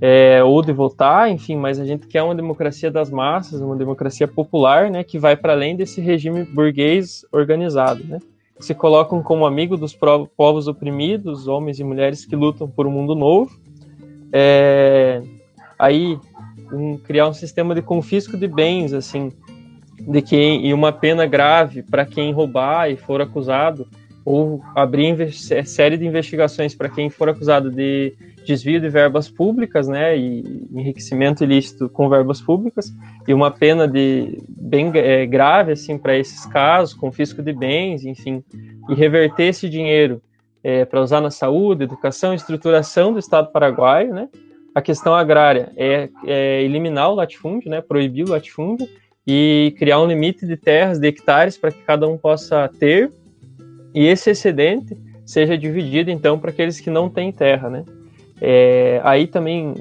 [0.00, 4.26] É, ou de votar, enfim, mas a gente quer uma democracia das massas, uma democracia
[4.26, 8.18] popular, né, que vai para além desse regime burguês organizado, né?
[8.58, 9.96] Se colocam como amigo dos
[10.36, 13.52] povos oprimidos, homens e mulheres que lutam por um mundo novo.
[14.32, 15.22] É,
[15.78, 16.18] aí,
[16.72, 19.30] um, criar um sistema de confisco de bens, assim,
[20.06, 23.86] de quem e uma pena grave para quem roubar e for acusado
[24.24, 30.16] ou abrir série de investigações para quem for acusado de desvio de verbas públicas, né,
[30.16, 32.92] e enriquecimento ilícito com verbas públicas
[33.26, 38.42] e uma pena de bem é, grave assim para esses casos, confisco de bens, enfim,
[38.88, 40.20] e reverter esse dinheiro
[40.62, 44.28] é, para usar na saúde, educação, estruturação do Estado paraguaio, né.
[44.74, 48.88] A questão agrária é, é eliminar o latifúndio, né, proibir o latifúndio
[49.26, 53.10] e criar um limite de terras, de hectares, para que cada um possa ter,
[53.94, 57.84] e esse excedente seja dividido, então, para aqueles que não têm terra, né?
[58.40, 59.74] É, aí também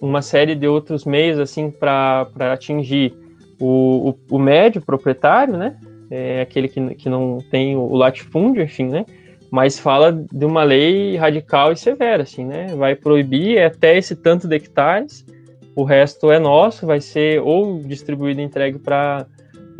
[0.00, 3.14] uma série de outros meios, assim, para atingir
[3.60, 5.76] o, o, o, médio proprietário, né?
[6.10, 9.04] É, aquele que, que não tem o, latifúndio, enfim, né?
[9.50, 12.74] Mas fala de uma lei radical e severa, assim, né?
[12.76, 15.24] Vai proibir até esse tanto de hectares,
[15.78, 19.24] o resto é nosso, vai ser ou distribuído e entregue para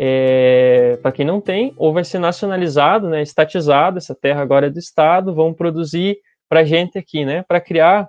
[0.00, 4.70] é, para quem não tem, ou vai ser nacionalizado, né, estatizado, essa terra agora é
[4.70, 8.08] do Estado, vão produzir para a gente aqui, né, para criar,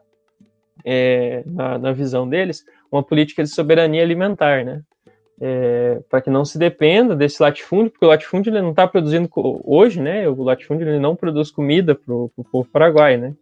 [0.86, 4.84] é, na, na, visão deles, uma política de soberania alimentar, né,
[5.42, 9.28] é, para que não se dependa desse latifúndio, porque o latifúndio ele não está produzindo
[9.66, 13.34] hoje, né, o latifúndio ele não produz comida para o povo paraguai, né,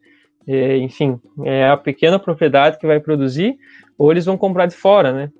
[0.47, 3.57] é, enfim, é a pequena propriedade que vai produzir,
[3.97, 5.31] ou eles vão comprar de fora, né?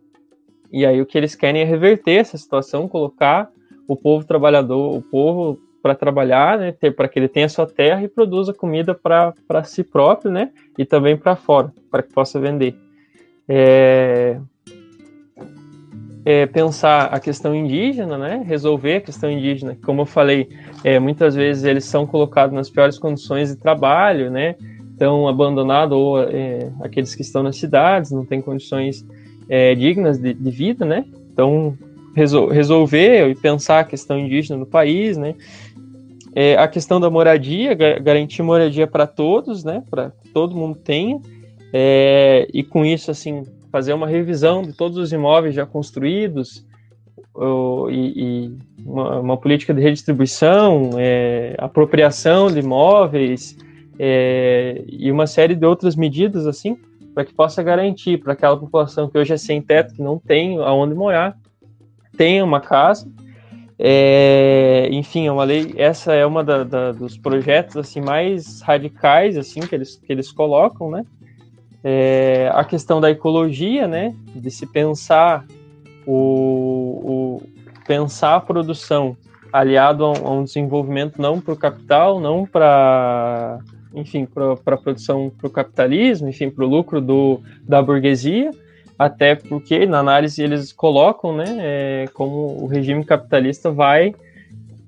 [0.71, 3.49] E aí o que eles querem é reverter essa situação, colocar
[3.87, 8.09] o povo trabalhador, o povo para trabalhar, né, para que ele tenha sua terra e
[8.09, 12.75] produza comida para si próprio, né, e também para fora, para que possa vender.
[13.47, 14.37] É,
[16.25, 20.49] é, pensar a questão indígena, né, resolver a questão indígena, como eu falei,
[20.83, 24.55] é, muitas vezes eles são colocados nas piores condições de trabalho, né,
[24.97, 29.05] estão abandonados ou é, aqueles que estão nas cidades, não têm condições
[29.47, 31.05] é, dignas de, de, vida, né?
[31.31, 31.77] Então,
[32.15, 35.35] resol resolver e pensar a questão indígena no país, né?
[36.39, 41.19] é, a questão da moradia, garantir moradia para todos, né, para todo mundo tenha,
[41.73, 43.41] é, e com isso, assim,
[43.71, 46.63] fazer uma revisão de todos os imóveis já construídos,
[47.33, 53.57] ou, e, e uma, uma, política de redistribuição, é, apropriação de imóveis,
[53.99, 56.77] é, e uma série de outras medidas, assim,
[57.13, 60.59] para que possa garantir para aquela população que hoje é sem teto, que não tem
[60.59, 61.35] aonde morar,
[62.15, 63.07] tenha uma casa,
[63.79, 65.73] é, enfim, é uma lei.
[65.77, 70.31] Essa é uma da, da, dos projetos assim mais radicais assim que eles que eles
[70.31, 71.05] colocam, né?
[71.83, 74.15] É, a questão da ecologia, né?
[74.35, 75.45] De se pensar
[76.07, 77.41] o, o
[77.85, 79.15] pensar a produção
[79.53, 83.59] aliado a um, a um desenvolvimento não para o capital, não para
[83.99, 88.51] enfim para a produção para o capitalismo, enfim para o lucro do, da burguesia,
[88.97, 94.13] até porque na análise eles colocam, né, é, como o regime capitalista vai,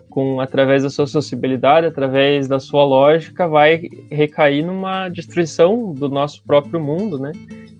[0.09, 6.43] com através da sua sociabilidade, através da sua lógica, vai recair numa destruição do nosso
[6.43, 7.31] próprio mundo, né?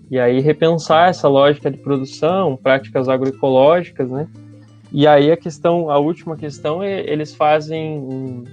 [0.08, 4.28] E aí repensar essa lógica de produção, práticas agroecológicas, né?
[4.92, 8.44] E aí a questão, a última questão é eles fazem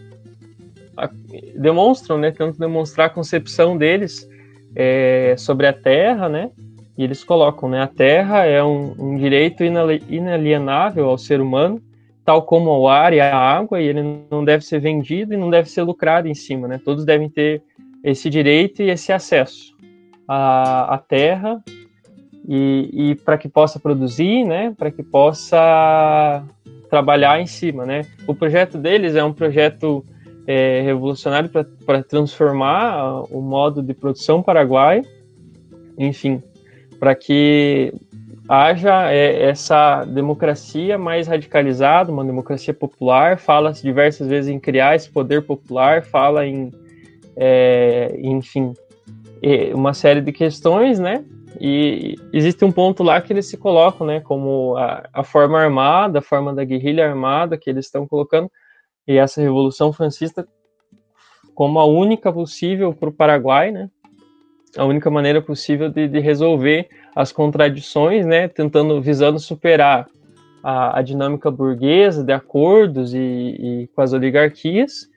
[1.56, 4.28] demonstram, né, tentam demonstrar a concepção deles
[4.76, 6.52] é, sobre a Terra, né?
[6.98, 7.82] E eles colocam, né?
[7.82, 11.80] A terra é um, um direito inalienável ao ser humano,
[12.26, 15.50] tal como o ar e a água, e ele não deve ser vendido e não
[15.50, 16.82] deve ser lucrado em cima, né?
[16.84, 17.62] Todos devem ter
[18.04, 19.76] esse direito e esse acesso
[20.28, 21.64] à, à terra
[22.48, 24.74] e, e para que possa produzir, né?
[24.76, 26.44] Para que possa
[26.90, 28.02] trabalhar em cima, né?
[28.26, 30.04] O projeto deles é um projeto
[30.48, 31.50] é, revolucionário
[31.86, 35.04] para transformar o modo de produção paraguaio,
[35.98, 36.42] enfim,
[36.98, 37.94] para que
[38.48, 45.10] haja é, essa democracia mais radicalizada, uma democracia popular, fala diversas vezes em criar esse
[45.10, 46.72] poder popular, fala em,
[47.36, 48.74] é, enfim,
[49.76, 51.24] uma série de questões, né?
[51.60, 56.20] E existe um ponto lá que eles se colocam, né, como a, a forma armada,
[56.20, 58.50] a forma da guerrilha armada que eles estão colocando,
[59.08, 60.48] e essa Revolução Francista
[61.56, 63.90] como a única possível para o Paraguai, né?
[64.78, 70.08] a única maneira possível de, de resolver as contradições, né, tentando visando superar
[70.64, 75.10] a, a dinâmica burguesa de acordos e, e, com as oligarquias,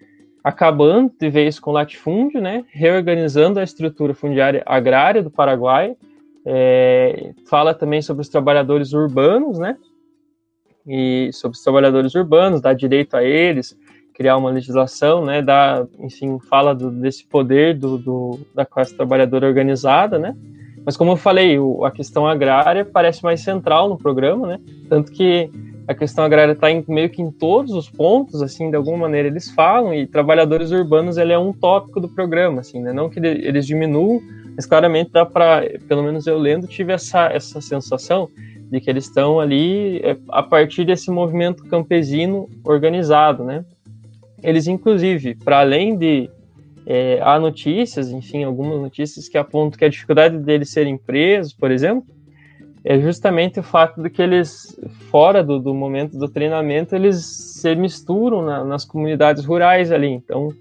[0.43, 5.97] acabando de vez com o latifúndio, né, reorganizando a estrutura fundiária agrária do Paraguai.
[6.47, 9.76] É, fala também sobre os trabalhadores urbanos, né,
[10.87, 13.76] e sobre os trabalhadores urbanos, dá direito a eles,
[14.14, 19.47] criar uma legislação, né, dá, enfim, fala do, desse poder do, do, da classe trabalhadora
[19.47, 20.37] organizada, né,
[20.85, 25.11] mas como eu falei, o, a questão agrária parece mais central no programa, né, tanto
[25.12, 25.51] que
[25.89, 29.51] a questão agrária está meio que em todos os pontos, assim, de alguma maneira eles
[29.51, 33.66] falam, e trabalhadores urbanos ele é um tópico do programa, assim, né, não que eles
[33.66, 34.20] diminuam,
[34.55, 38.28] mas claramente dá para, pelo menos eu lendo, tive essa, essa sensação
[38.70, 43.64] de que eles estão ali é, a partir desse movimento campesino organizado, né,
[44.42, 46.30] eles, inclusive, para além de.
[46.86, 51.70] É, há notícias, enfim, algumas notícias que apontam que a dificuldade deles serem presos, por
[51.70, 52.06] exemplo,
[52.82, 54.78] é justamente o fato de que eles,
[55.10, 60.08] fora do, do momento do treinamento, eles se misturam na, nas comunidades rurais ali.
[60.08, 60.52] Então,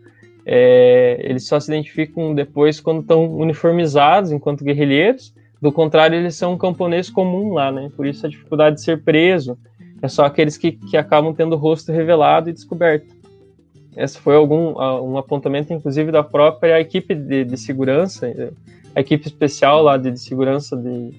[0.45, 5.33] é, eles só se identificam depois quando estão uniformizados enquanto guerrilheiros.
[5.61, 7.91] Do contrário, eles são um camponês comum lá, né?
[7.95, 9.57] Por isso a dificuldade de ser preso.
[10.01, 13.13] É só aqueles que, que acabam tendo o rosto revelado e descoberto.
[13.97, 18.27] Esse foi algum um apontamento, inclusive, da própria equipe de, de segurança,
[18.95, 21.11] a equipe especial lá de, de segurança de,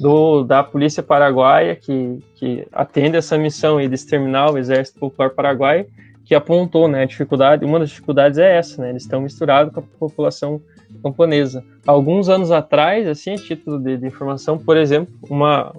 [0.00, 5.86] do, da Polícia Paraguaia, que, que atende essa missão de exterminar o Exército Popular Paraguaio,
[6.24, 9.80] que apontou, né, a dificuldade, uma das dificuldades é essa, né, eles estão misturados com
[9.80, 10.60] a população
[11.02, 11.64] camponesa.
[11.86, 15.74] Alguns anos atrás, assim, a título de, de informação, por exemplo, uma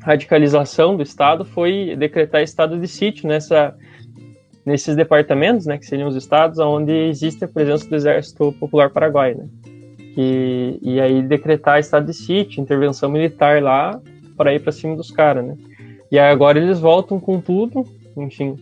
[0.00, 3.74] radicalização do Estado foi decretar estado de sítio nessa
[4.64, 9.34] nesses departamentos, né, que seriam os estados, onde existe a presença do Exército Popular Paraguai,
[9.34, 9.48] né,
[10.14, 14.00] que, e aí decretar estado de sítio, intervenção militar lá,
[14.36, 15.56] para ir para cima dos caras, né.
[16.12, 17.84] E agora eles voltam com tudo,
[18.16, 18.54] enfim,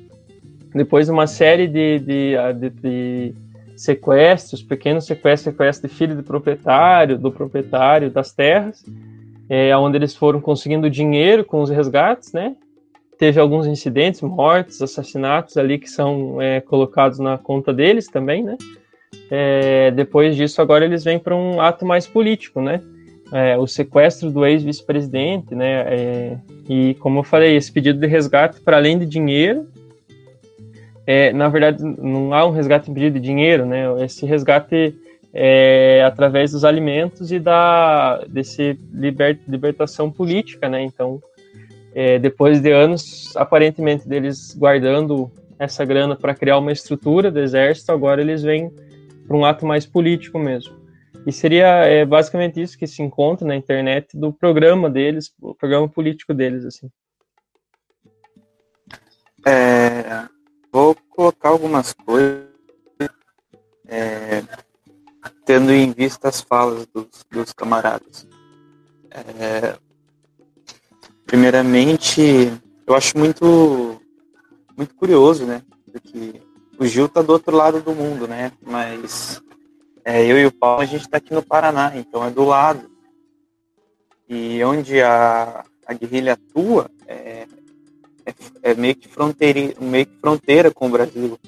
[0.73, 3.35] depois de uma série de, de, de, de
[3.81, 8.85] sequestros, pequenos sequestros, sequestros de filho do proprietário, do proprietário das terras,
[9.49, 12.57] é, onde eles foram conseguindo dinheiro com os resgates, né?
[13.19, 18.57] teve alguns incidentes, mortes, assassinatos ali que são é, colocados na conta deles também, né?
[19.31, 22.81] É, depois disso, agora eles vêm para um ato mais político, né?
[23.33, 25.81] É, o sequestro do ex-vice-presidente, né?
[25.87, 29.67] É, e como eu falei, esse pedido de resgate, para além de dinheiro,
[31.11, 33.87] é, na verdade, não há um resgate impedido de dinheiro, né?
[34.05, 34.95] Esse resgate
[35.33, 40.83] é através dos alimentos e da desse liber, libertação política, né?
[40.83, 41.19] Então,
[41.95, 47.91] é, depois de anos, aparentemente, deles guardando essa grana para criar uma estrutura do exército,
[47.91, 48.71] agora eles vêm
[49.27, 50.77] para um ato mais político mesmo.
[51.27, 55.89] E seria é, basicamente isso que se encontra na internet do programa deles, o programa
[55.89, 56.91] político deles, assim.
[59.47, 60.29] É,
[61.19, 62.45] colocar algumas coisas,
[63.89, 64.45] é,
[65.45, 68.25] tendo em vista as falas dos, dos camaradas.
[69.11, 69.77] É,
[71.27, 72.53] primeiramente,
[72.87, 74.01] eu acho muito,
[74.77, 75.61] muito curioso, né?
[75.91, 76.41] Porque
[76.79, 78.53] o Gil tá do outro lado do mundo, né?
[78.63, 79.43] Mas
[80.05, 82.89] é, eu e o Paulo, a gente está aqui no Paraná, então é do lado.
[84.29, 87.49] E onde a, a guerrilha atua é,
[88.63, 91.39] é, meio, que fronteira, meio que fronteira com o Brasil.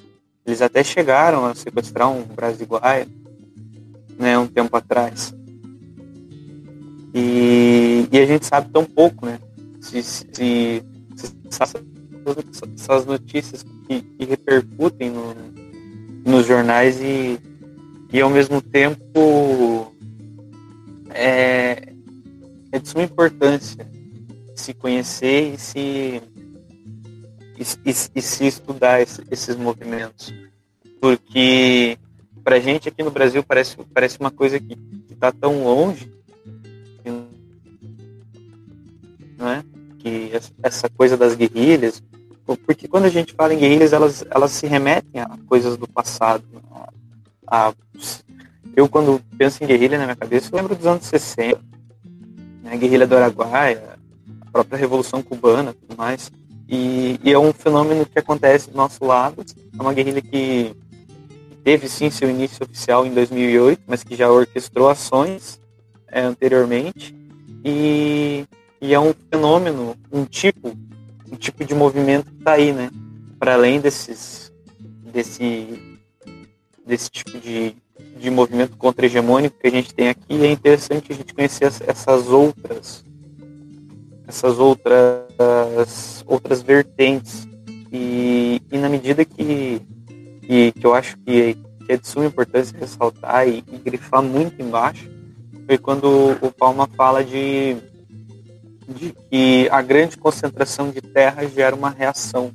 [0.47, 3.11] Eles até chegaram a sequestrar um brasileiro
[4.19, 5.35] né, um tempo atrás.
[7.15, 9.39] E, e a gente sabe tão pouco, né?
[9.81, 10.83] Se, se, se,
[11.51, 11.63] se
[12.77, 15.35] essas notícias que, que repercutem no,
[16.25, 17.39] nos jornais e
[18.13, 19.93] e ao mesmo tempo
[21.11, 21.93] é,
[22.73, 23.89] é de suma importância
[24.55, 26.23] se conhecer e se,
[27.61, 30.33] e, e, se estudar esse, esses movimentos.
[30.99, 31.99] Porque
[32.43, 34.79] para a gente aqui no Brasil parece, parece uma coisa que
[35.11, 36.11] está tão longe,
[39.37, 39.63] não é?
[39.99, 40.33] que
[40.63, 42.03] essa coisa das guerrilhas,
[42.67, 46.43] porque quando a gente fala em guerrilhas, elas, elas se remetem a coisas do passado,
[47.47, 47.75] a,
[48.75, 51.61] eu quando penso em guerrilha na minha cabeça, eu lembro dos anos 60,
[52.63, 53.99] né, a guerrilha do Araguaia,
[54.41, 56.33] a própria Revolução Cubana tudo mais.
[56.71, 59.45] E, e, é um fenômeno que acontece do nosso lado.
[59.77, 60.73] É uma guerrilha que
[61.65, 65.61] teve sim seu início oficial em 2008, mas que já orquestrou ações
[66.07, 67.13] é, anteriormente.
[67.65, 68.47] E,
[68.81, 70.79] e, é um fenômeno, um tipo,
[71.31, 72.89] um tipo de movimento que está aí, né?
[73.37, 74.53] Para além desses,
[75.13, 75.91] desse
[76.87, 77.77] desse tipo de,
[78.19, 83.05] de movimento contra-hegemônico que a gente tem aqui, é interessante a gente conhecer essas outras
[84.31, 87.47] essas outras outras vertentes
[87.93, 89.83] e, e na medida que,
[90.43, 91.57] que, que eu acho que,
[91.89, 95.11] é de suma importância ressaltar e, e grifar muito embaixo
[95.67, 97.77] foi quando o Palma fala de,
[98.89, 102.53] de que a grande concentração de terra gera uma reação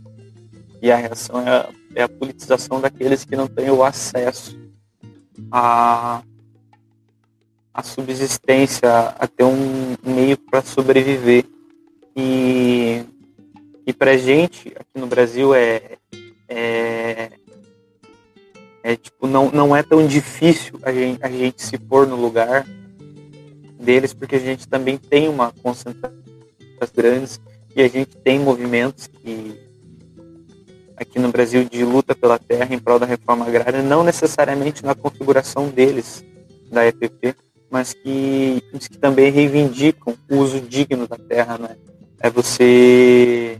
[0.82, 4.57] e a reação é a, é a politização daqueles que não têm o acesso
[5.51, 6.21] à,
[7.73, 11.43] à subsistência, a ter um meio para sobreviver.
[12.16, 13.03] E,
[13.86, 15.97] e para gente, aqui no Brasil, é,
[16.47, 17.32] é,
[18.84, 22.66] é tipo, não, não é tão difícil a gente, a gente se pôr no lugar
[23.80, 26.26] deles, porque a gente também tem uma concentração
[26.93, 27.39] grandes
[27.76, 29.59] e a gente tem movimentos que
[30.95, 34.95] aqui no Brasil de luta pela terra em prol da reforma agrária, não necessariamente na
[34.95, 36.24] configuração deles
[36.72, 37.36] da EPP,
[37.70, 41.76] mas que, que também reivindicam o uso digno da terra, né?
[42.20, 43.59] É você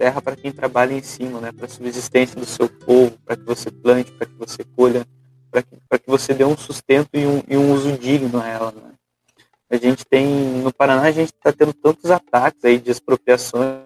[0.00, 1.52] terra para quem trabalha em cima, né?
[1.52, 5.06] Para a subsistência do seu povo, para que você plante, para que você colha,
[5.50, 8.72] para que, que você dê um sustento e um, e um uso digno a ela,
[8.72, 8.92] né?
[9.68, 13.82] A gente tem no Paraná a gente está tendo tantos ataques aí de expropriações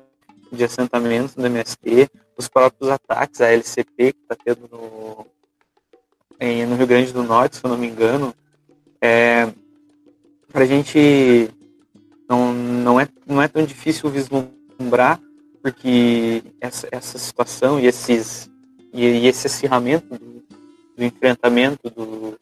[0.52, 5.26] de assentamentos do MST, os próprios ataques à LCP que está tendo no,
[6.40, 8.32] em, no Rio Grande do Norte, se eu não me engano,
[9.00, 9.52] é,
[10.52, 11.50] para a gente
[12.28, 15.20] não, não, é, não é tão difícil vislumbrar,
[15.62, 18.50] porque essa, essa situação e, esses,
[18.92, 20.44] e, e esse acirramento do,
[20.96, 22.38] do enfrentamento do,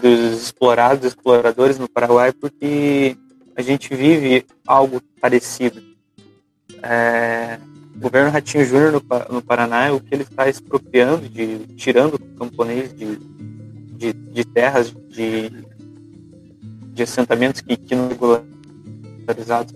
[0.00, 3.16] dos explorados exploradores no Paraguai, porque
[3.54, 5.82] a gente vive algo parecido.
[6.82, 7.58] É,
[7.94, 12.38] o governo Ratinho Júnior no, no Paraná, o que ele está expropriando, de, tirando o
[12.38, 15.50] camponês de, de, de terras, de,
[16.92, 18.08] de assentamentos que, que não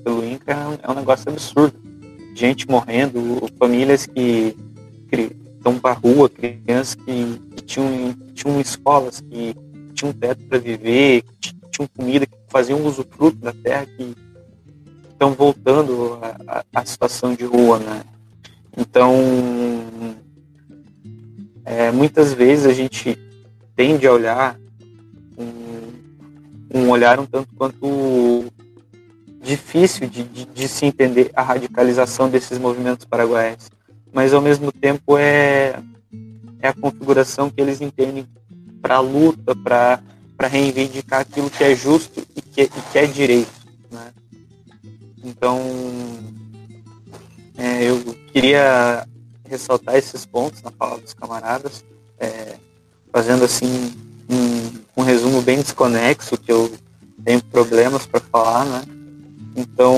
[0.02, 1.74] pelo INCA, é um, é um negócio absurdo.
[2.34, 4.56] Gente morrendo, famílias que,
[5.62, 9.54] estão para rua, crianças que, que, tinham, tinham escolas, que
[9.94, 14.14] tinham teto para viver, que tinham comida, que faziam usufruto da terra, que
[15.10, 16.18] estão voltando
[16.74, 18.02] à situação de rua, né?
[18.76, 19.14] Então,
[21.64, 23.16] é, muitas vezes a gente
[23.76, 24.58] tende a olhar
[25.38, 28.46] um, um olhar um tanto quanto
[29.42, 33.70] difícil de, de, de, se entender a radicalização desses movimentos paraguaios.
[34.12, 35.74] mas ao mesmo tempo é,
[36.60, 38.26] é a configuração que eles entendem
[38.80, 40.00] para a luta, para
[40.48, 43.50] reivindicar aquilo que é justo e que, e que é direito.
[43.90, 44.12] Né?
[45.24, 45.60] Então,
[47.56, 48.00] é, eu
[48.32, 49.06] queria
[49.48, 51.84] ressaltar esses pontos na fala dos camaradas,
[52.18, 52.56] é,
[53.12, 53.92] fazendo assim
[54.28, 56.72] um, um resumo bem desconexo, que eu
[57.24, 59.01] tenho problemas para falar, né?
[59.56, 59.96] Então,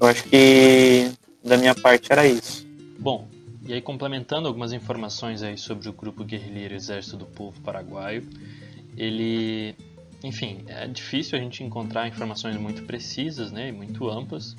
[0.00, 1.10] eu acho que
[1.44, 2.66] da minha parte era isso.
[2.98, 3.28] Bom,
[3.66, 8.28] e aí complementando algumas informações aí sobre o grupo guerrilheiro Exército do Povo Paraguaio,
[8.96, 9.74] ele,
[10.22, 14.56] enfim, é difícil a gente encontrar informações muito precisas, né, e muito amplas,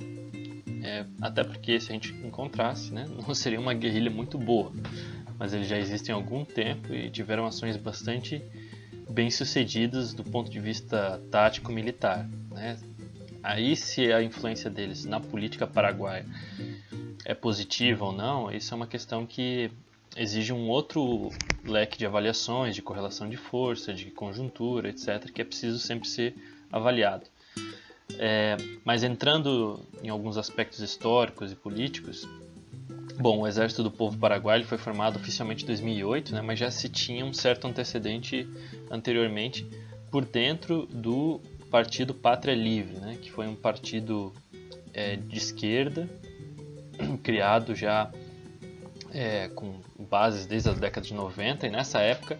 [0.84, 4.72] é, até porque se a gente encontrasse, né, não seria uma guerrilha muito boa,
[5.38, 8.42] mas eles já existem há algum tempo e tiveram ações bastante
[9.10, 12.78] bem sucedidas do ponto de vista tático militar, né?
[13.42, 16.26] Aí se a influência deles na política paraguaia
[17.24, 19.72] é positiva ou não, isso é uma questão que
[20.16, 21.32] exige um outro
[21.64, 26.36] leque de avaliações, de correlação de força, de conjuntura, etc., que é preciso sempre ser
[26.72, 27.26] avaliado.
[28.18, 32.28] É, mas entrando em alguns aspectos históricos e políticos,
[33.20, 36.88] bom, o Exército do Povo Paraguaio foi formado oficialmente em 2008, né, mas já se
[36.88, 38.48] tinha um certo antecedente
[38.90, 39.68] anteriormente
[40.12, 44.34] por dentro do Partido Pátria Livre, né, que foi um partido
[44.94, 46.10] é, de esquerda,
[47.24, 48.12] criado já
[49.12, 52.40] é, com bases desde as décadas de 90, e nessa época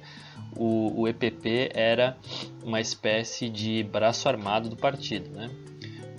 [0.56, 2.18] o, o EPP era
[2.64, 5.30] uma espécie de braço armado do partido.
[5.30, 5.50] Né?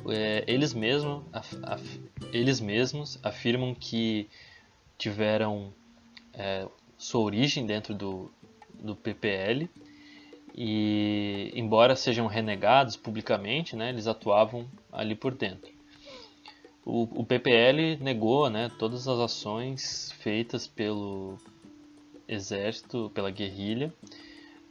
[0.09, 2.01] É, eles, mesmo, af, af,
[2.33, 4.29] eles mesmos afirmam que
[4.99, 5.73] tiveram
[6.35, 6.67] é,
[6.99, 8.31] sua origem dentro do,
[8.75, 9.71] do PPL
[10.55, 15.73] e embora sejam renegados publicamente, né, eles atuavam ali por dentro.
[16.85, 21.39] O, o PPL negou né, todas as ações feitas pelo
[22.27, 23.93] exército, pela guerrilha,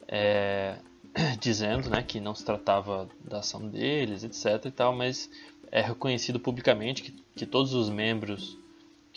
[0.08, 0.78] é,
[1.40, 4.66] dizendo né, que não se tratava da ação deles, etc.
[4.66, 5.30] E tal, mas
[5.72, 8.57] é reconhecido publicamente que, que todos os membros,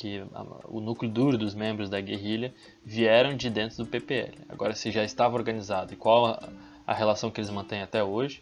[0.00, 0.24] que
[0.66, 4.32] o núcleo duro dos membros da guerrilha vieram de dentro do PPL.
[4.48, 6.48] Agora, se já estava organizado e qual a,
[6.86, 8.40] a relação que eles mantêm até hoje,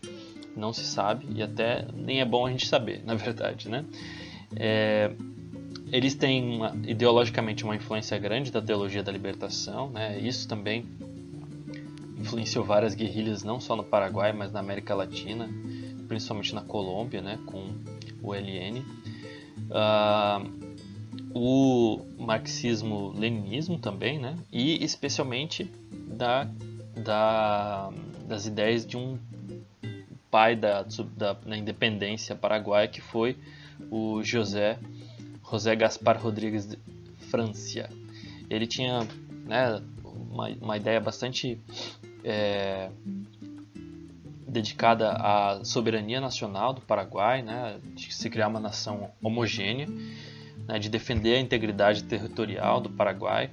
[0.57, 3.85] não se sabe e até nem é bom a gente saber, na verdade, né?
[4.55, 5.11] É,
[5.91, 10.17] eles têm uma, ideologicamente uma influência grande da teologia da libertação, né?
[10.21, 10.87] Isso também
[12.17, 15.51] influenciou várias guerrilhas não só no Paraguai, mas na América Latina,
[16.07, 17.37] principalmente na Colômbia, né?
[17.47, 17.75] Com
[18.23, 18.79] o LN.
[19.71, 20.68] Uh,
[21.39, 24.37] o marxismo-leninismo também, né?
[24.53, 26.49] E especialmente da,
[26.97, 27.91] da,
[28.27, 29.19] das ideias de um
[30.31, 30.85] pai da,
[31.17, 33.37] da, da independência paraguaia que foi
[33.91, 34.79] o José
[35.51, 36.79] José Gaspar Rodrigues de
[37.31, 37.89] Francia.
[38.51, 39.07] Ele tinha
[39.47, 41.59] né, uma, uma ideia bastante
[42.23, 42.91] é,
[44.47, 49.89] dedicada à soberania nacional do Paraguai, né, de se criar uma nação homogênea,
[50.69, 53.51] né, de defender a integridade territorial do Paraguai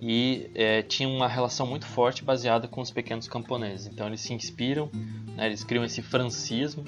[0.00, 3.86] e é, tinha uma relação muito forte baseada com os pequenos camponeses.
[3.86, 4.90] Então eles se inspiram,
[5.36, 6.84] né, eles criam esse francismo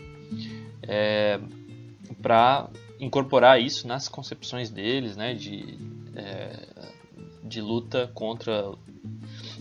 [0.83, 1.39] é,
[2.21, 2.69] para
[2.99, 5.79] incorporar isso nas concepções deles, né, de,
[6.17, 6.67] é,
[7.45, 8.73] de luta contra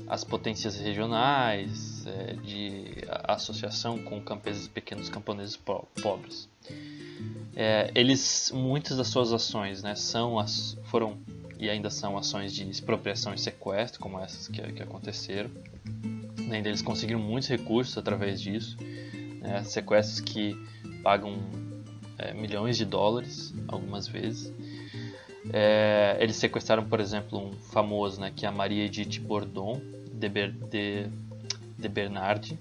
[0.08, 6.50] as potências regionais, é, de associação com campeses pequenos camponeses po pobres.
[7.56, 11.18] É, eles, muitas das suas ações, né, são as, foram
[11.60, 15.50] e ainda são ações de expropriação e sequestro, como essas que, que aconteceram.
[16.52, 18.78] Ainda eles conseguiram muitos recursos através disso,
[19.40, 20.58] né, sequestros que
[21.02, 21.38] pagam
[22.18, 24.54] é, milhões de dólares algumas vezes.
[25.52, 29.82] É, eles sequestraram, por exemplo, um famoso, né, que é a Maria Edith Bordon
[30.12, 31.08] de, Ber, de,
[31.78, 32.58] de Bernardi,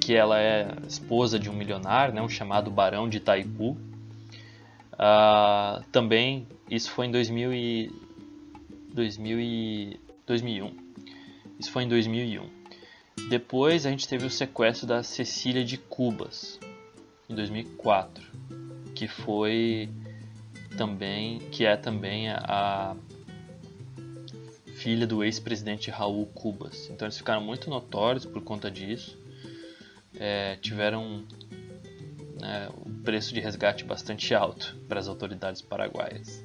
[0.00, 3.76] que ela é esposa de um milionário, né, um chamado Barão de Itaipu.
[4.98, 7.92] Ah, também, isso foi em 2000 e,
[8.92, 10.72] 2000 e, 2001.
[11.58, 12.48] Isso foi em 2001.
[13.28, 16.58] Depois a gente teve o sequestro da Cecília de Cubas,
[17.28, 18.24] em 2004
[18.94, 19.88] que foi
[20.76, 22.96] também, que é também a
[24.76, 26.88] filha do ex-presidente Raul Cubas.
[26.90, 29.18] Então eles ficaram muito notórios por conta disso.
[30.16, 31.24] É, tiveram
[32.44, 36.44] né, um preço de resgate bastante alto para as autoridades paraguaias.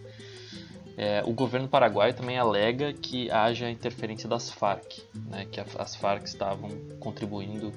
[0.98, 6.26] É, o governo paraguaio também alega que haja interferência das Farc, né, que as Farc
[6.26, 6.70] estavam
[7.00, 7.74] contribuindo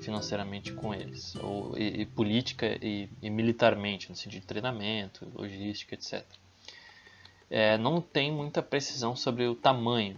[0.00, 5.94] financeiramente com eles, ou e, e política e, e, militarmente, no sentido de treinamento, logística,
[5.94, 6.24] etc.
[7.50, 10.16] é, não tem muita precisão sobre o tamanho,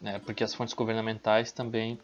[0.00, 1.98] né, porque as fontes governamentais também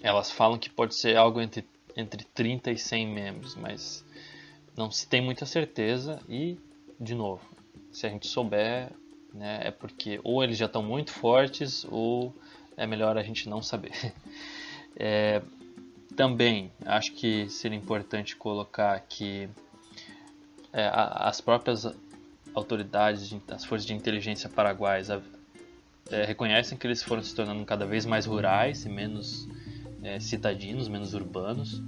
[0.00, 1.66] elas falam que pode ser algo entre,
[1.98, 4.04] entre 30 e 100 membros, mas
[4.76, 6.56] não se tem muita certeza e,
[7.00, 7.42] de novo,
[7.90, 8.92] se a gente souber,
[9.34, 12.32] né, é porque ou eles já estão muito fortes ou
[12.76, 13.92] é melhor a gente não saber.
[15.00, 15.42] É,
[16.16, 19.48] também acho que seria importante colocar que
[20.72, 21.86] é, as próprias
[22.52, 25.08] autoridades, as forças de inteligência paraguaias
[26.10, 29.46] é, reconhecem que eles foram se tornando cada vez mais rurais e menos
[30.02, 31.82] é, citadinos, menos urbanos.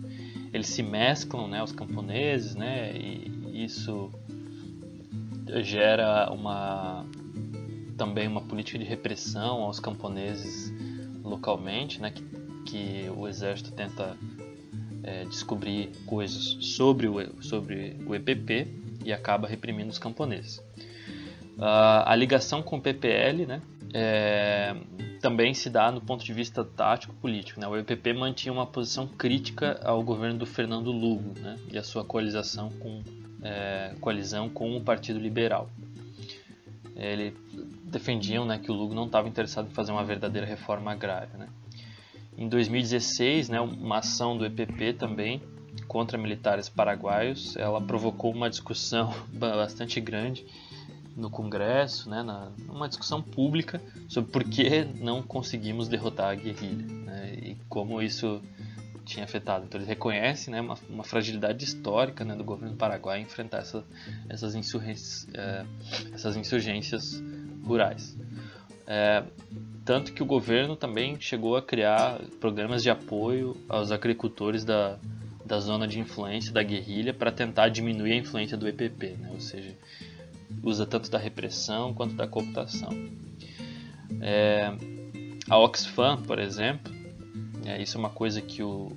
[0.53, 4.11] Eles se mesclam, né, os camponeses, né, e isso
[5.63, 7.05] gera uma
[7.97, 10.73] também uma política de repressão aos camponeses
[11.23, 12.25] localmente, né, que,
[12.65, 14.17] que o exército tenta
[15.03, 18.69] é, descobrir coisas sobre o, sobre o EPP
[19.05, 20.59] e acaba reprimindo os camponeses.
[21.59, 23.61] Uh, a ligação com o PPL né,
[23.93, 24.77] é,
[25.21, 27.61] também se dá no ponto de vista tático-político.
[27.61, 27.67] Né?
[27.67, 32.05] O EPP mantinha uma posição crítica ao governo do Fernando Lugo né, e a sua
[32.05, 33.03] coalização com,
[33.43, 35.69] é, coalizão com o Partido Liberal.
[36.97, 37.35] Ele
[37.85, 41.31] defendiam né, que o Lugo não estava interessado em fazer uma verdadeira reforma agrária.
[41.37, 41.49] Né?
[42.37, 45.43] Em 2016, né, uma ação do EPP também
[45.89, 50.47] contra militares paraguaios, ela provocou uma discussão bastante grande
[51.17, 56.87] no Congresso, né, na, uma discussão pública sobre por que não conseguimos derrotar a guerrilha
[56.87, 58.41] né, e como isso
[59.05, 59.65] tinha afetado.
[59.65, 63.85] Então eles reconhecem né, uma, uma fragilidade histórica né, do governo paraguaio enfrentar essa,
[64.29, 65.65] essas, insurgências, é,
[66.13, 67.23] essas insurgências
[67.65, 68.17] rurais.
[68.87, 69.25] É,
[69.85, 74.99] tanto que o governo também chegou a criar programas de apoio aos agricultores da,
[75.45, 79.31] da zona de influência da guerrilha para tentar diminuir a influência do EPP, né?
[79.33, 79.77] ou seja,
[80.63, 82.91] usa tanto da repressão quanto da cooptação.
[84.21, 84.73] É,
[85.49, 86.93] a Oxfam, por exemplo,
[87.65, 88.89] é, isso é uma coisa que o,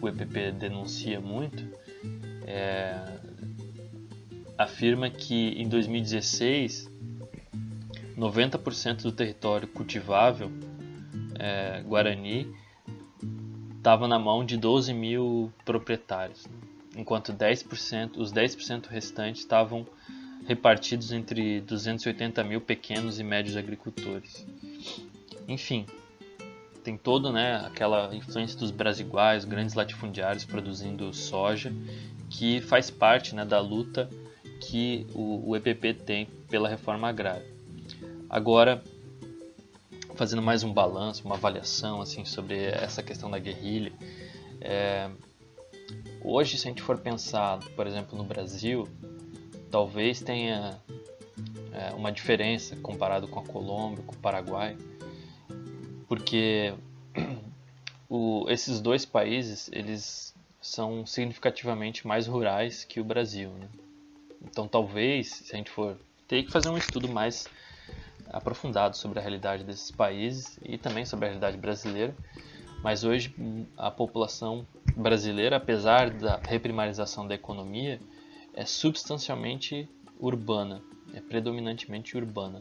[0.00, 1.64] o EPP denuncia muito,
[2.46, 2.94] é,
[4.56, 6.90] afirma que em 2016
[8.16, 10.50] 90% do território cultivável
[11.38, 12.52] é, guarani
[13.76, 16.46] estava na mão de 12 mil proprietários,
[16.96, 19.86] enquanto 10%, os 10% restantes estavam
[20.48, 24.46] repartidos entre 280 mil pequenos e médios agricultores.
[25.46, 25.84] Enfim,
[26.82, 31.70] tem toda né, aquela influência dos brasiguais, grandes latifundiários produzindo soja,
[32.30, 34.08] que faz parte né, da luta
[34.58, 37.46] que o, o EPP tem pela reforma agrária.
[38.30, 38.82] Agora,
[40.14, 43.92] fazendo mais um balanço, uma avaliação assim sobre essa questão da guerrilha,
[44.62, 45.10] é,
[46.24, 48.88] hoje se a gente for pensar, por exemplo, no Brasil,
[49.70, 50.78] talvez tenha
[51.72, 54.76] é, uma diferença comparado com a Colômbia, com o Paraguai,
[56.06, 56.74] porque
[58.08, 63.68] o, esses dois países eles são significativamente mais rurais que o Brasil, né?
[64.42, 65.96] Então talvez se a gente for
[66.26, 67.48] ter que fazer um estudo mais
[68.30, 72.14] aprofundado sobre a realidade desses países e também sobre a realidade brasileira.
[72.82, 73.34] Mas hoje
[73.76, 74.66] a população
[74.96, 78.00] brasileira, apesar da reprimarização da economia,
[78.58, 79.88] é substancialmente
[80.18, 80.82] urbana,
[81.14, 82.60] é predominantemente urbana.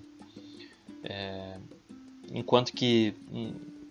[1.03, 1.57] É,
[2.31, 3.15] enquanto que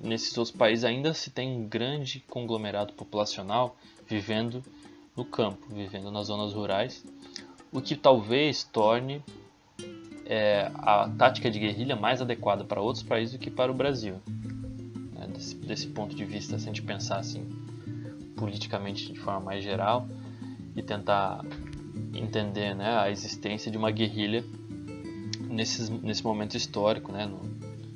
[0.01, 3.77] nesses outros países ainda se tem um grande conglomerado populacional
[4.07, 4.63] vivendo
[5.17, 7.05] no campo, vivendo nas zonas rurais,
[7.73, 9.21] o que talvez torne
[10.27, 14.21] é, a tática de guerrilha mais adequada para outros países do que para o Brasil.
[15.21, 17.45] É, desse, desse, ponto de vista, se a gente pensar assim,
[18.37, 20.07] politicamente de forma mais geral
[20.77, 21.45] e tentar
[22.15, 24.45] entender né, a existência de uma guerrilha
[25.41, 27.41] nesse, nesse momento histórico, né, no,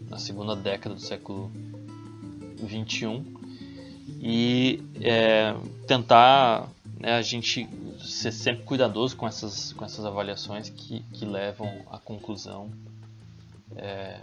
[0.09, 1.51] na segunda década do século
[2.59, 3.22] XXI,
[4.20, 5.55] e é,
[5.86, 7.68] tentar né, a gente
[8.01, 12.70] ser sempre cuidadoso com essas, com essas avaliações que, que levam à conclusão
[13.76, 14.18] é,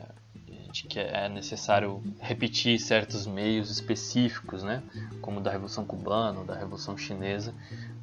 [0.86, 4.84] que é necessário repetir certos meios específicos, né,
[5.22, 7.54] como da Revolução Cubana da Revolução Chinesa,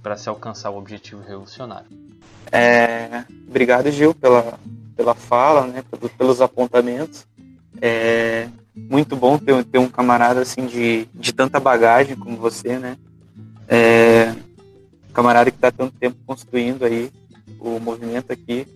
[0.03, 1.87] para se alcançar o objetivo revolucionário.
[2.51, 4.59] É, obrigado, Gil, pela,
[4.97, 5.85] pela fala, né,
[6.19, 7.27] pelos apontamentos.
[7.81, 12.97] É muito bom ter, ter um camarada assim de, de tanta bagagem como você, né?
[13.69, 14.35] É,
[15.13, 17.11] camarada que está tanto tempo construindo aí
[17.61, 18.67] o movimento aqui,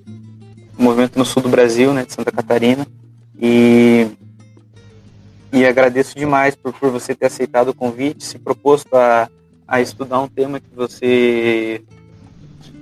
[0.79, 2.87] o movimento no sul do Brasil, né, de Santa Catarina.
[3.41, 4.09] E,
[5.53, 9.29] e agradeço demais por, por você ter aceitado o convite, se proposto a,
[9.67, 11.83] a estudar um tema que você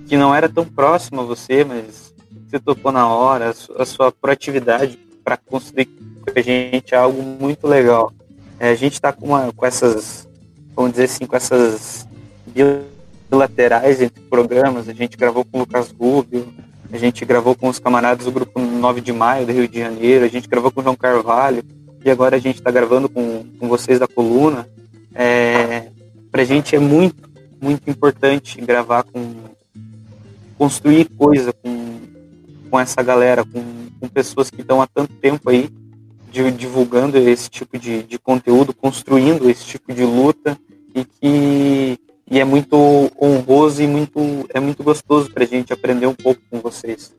[0.06, 2.14] que não era tão próximo a você, mas
[2.48, 6.96] você tocou na hora, a sua, a sua proatividade para construir com a gente é
[6.96, 8.12] algo muito legal.
[8.58, 10.28] É, a gente está com, uma, com essas,
[10.74, 12.06] vamos dizer assim, com essas
[13.28, 14.88] bilaterais entre programas.
[14.88, 16.46] A gente gravou com o Lucas Rubio,
[16.92, 20.24] a gente gravou com os camaradas do grupo 9 de Maio do Rio de Janeiro,
[20.24, 21.62] a gente gravou com o João Carvalho,
[22.04, 24.68] e agora a gente está gravando com, com vocês da coluna.
[25.14, 25.90] É,
[26.30, 27.28] Para a gente é muito,
[27.60, 29.34] muito importante gravar com.
[30.56, 31.98] construir coisa com,
[32.70, 33.62] com essa galera, com,
[33.98, 35.68] com pessoas que estão há tanto tempo aí
[36.56, 40.56] divulgando esse tipo de, de conteúdo, construindo esse tipo de luta
[40.94, 41.98] e que
[42.28, 42.76] e é muito
[43.20, 44.20] honroso e muito
[44.52, 47.14] é muito gostoso para a gente aprender um pouco com vocês.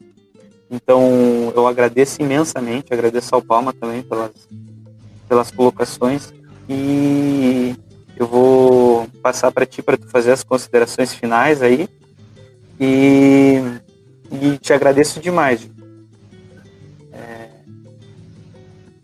[0.69, 4.31] Então eu agradeço imensamente, agradeço ao Palma também pelas
[5.27, 6.33] pelas colocações
[6.69, 7.75] e
[8.17, 11.87] eu vou passar para ti para tu fazer as considerações finais aí
[12.79, 13.61] e,
[14.31, 15.69] e te agradeço demais.
[17.13, 17.49] É,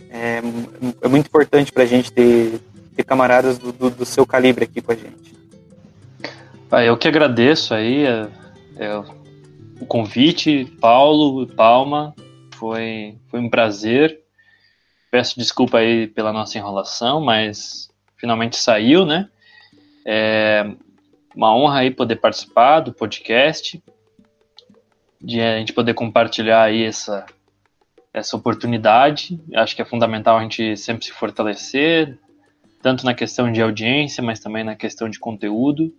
[0.09, 0.41] é,
[1.01, 2.59] é muito importante para a gente ter,
[2.95, 5.33] ter camaradas do, do, do seu calibre aqui com a gente.
[6.75, 8.27] Ah, eu que agradeço aí é,
[8.77, 8.97] é,
[9.79, 12.15] o convite, Paulo, Palma,
[12.55, 14.21] foi, foi um prazer.
[15.11, 19.29] Peço desculpa aí pela nossa enrolação, mas finalmente saiu, né?
[20.03, 20.65] É
[21.35, 23.79] uma honra aí poder participar do podcast,
[25.21, 27.23] de a gente poder compartilhar aí essa,
[28.11, 29.39] essa oportunidade.
[29.53, 32.17] Acho que é fundamental a gente sempre se fortalecer,
[32.81, 35.93] tanto na questão de audiência, mas também na questão de conteúdo.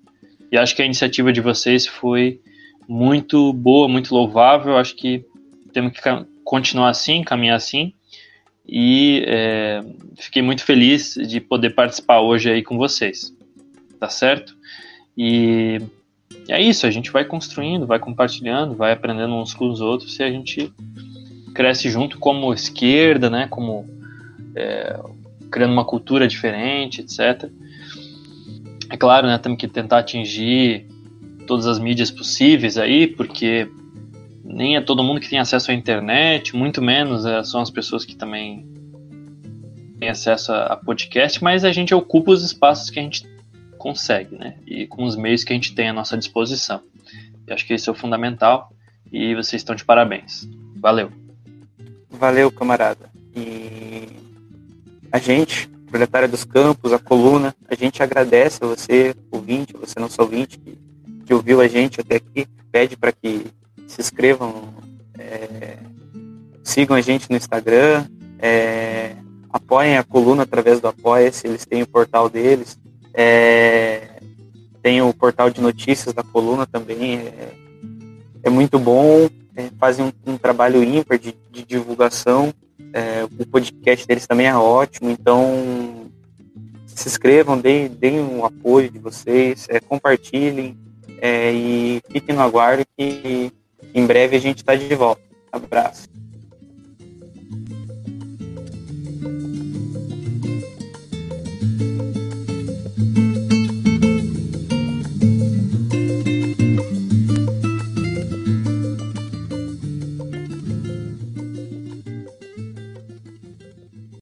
[0.55, 2.41] E acho que a iniciativa de vocês foi
[2.87, 4.77] muito boa, muito louvável.
[4.77, 5.25] Acho que
[5.73, 6.01] temos que
[6.45, 7.93] continuar assim, caminhar assim.
[8.65, 9.81] E é,
[10.17, 13.35] fiquei muito feliz de poder participar hoje aí com vocês.
[13.99, 14.57] Tá certo?
[15.19, 15.81] E
[16.49, 20.23] é isso, a gente vai construindo, vai compartilhando, vai aprendendo uns com os outros e
[20.23, 20.73] a gente
[21.53, 23.49] cresce junto como esquerda, né?
[23.49, 23.89] Como
[24.55, 25.01] é,
[25.51, 27.51] criando uma cultura diferente, etc.
[28.91, 30.87] É claro, né, temos que tentar atingir
[31.47, 33.68] todas as mídias possíveis aí, porque
[34.45, 38.05] nem é todo mundo que tem acesso à internet, muito menos é, são as pessoas
[38.05, 38.66] que também
[39.99, 43.26] têm acesso a, a, podcast, mas a gente ocupa os espaços que a gente
[43.78, 44.55] consegue, né?
[44.66, 46.80] E com os meios que a gente tem à nossa disposição.
[47.47, 48.70] Eu acho que isso é o fundamental
[49.12, 50.49] e vocês estão de parabéns.
[50.76, 51.11] Valeu.
[52.11, 53.11] Valeu, camarada.
[53.37, 54.09] E
[55.11, 57.55] a gente Proletária dos Campos, a coluna.
[57.68, 60.76] A gente agradece a você, ouvinte, você nosso ouvinte, que,
[61.24, 62.49] que ouviu a gente até aqui.
[62.72, 63.47] Pede para que
[63.86, 64.74] se inscrevam,
[65.16, 65.76] é,
[66.64, 68.09] sigam a gente no Instagram,
[68.40, 69.14] é,
[69.49, 72.76] apoiem a coluna através do Apoia-se, eles têm o portal deles.
[73.14, 74.18] É,
[74.82, 77.53] tem o portal de notícias da coluna também, é,
[78.42, 82.53] é muito bom, é, fazem um, um, trabalho ímpar de, de divulgação
[82.95, 86.09] é, o podcast deles também é ótimo, então
[86.86, 90.78] se inscrevam, deem, deem o apoio de vocês, é, compartilhem
[91.20, 93.53] é, e fiquem no aguardo que
[93.92, 95.20] em breve a gente está de volta.
[95.51, 96.09] Abraço.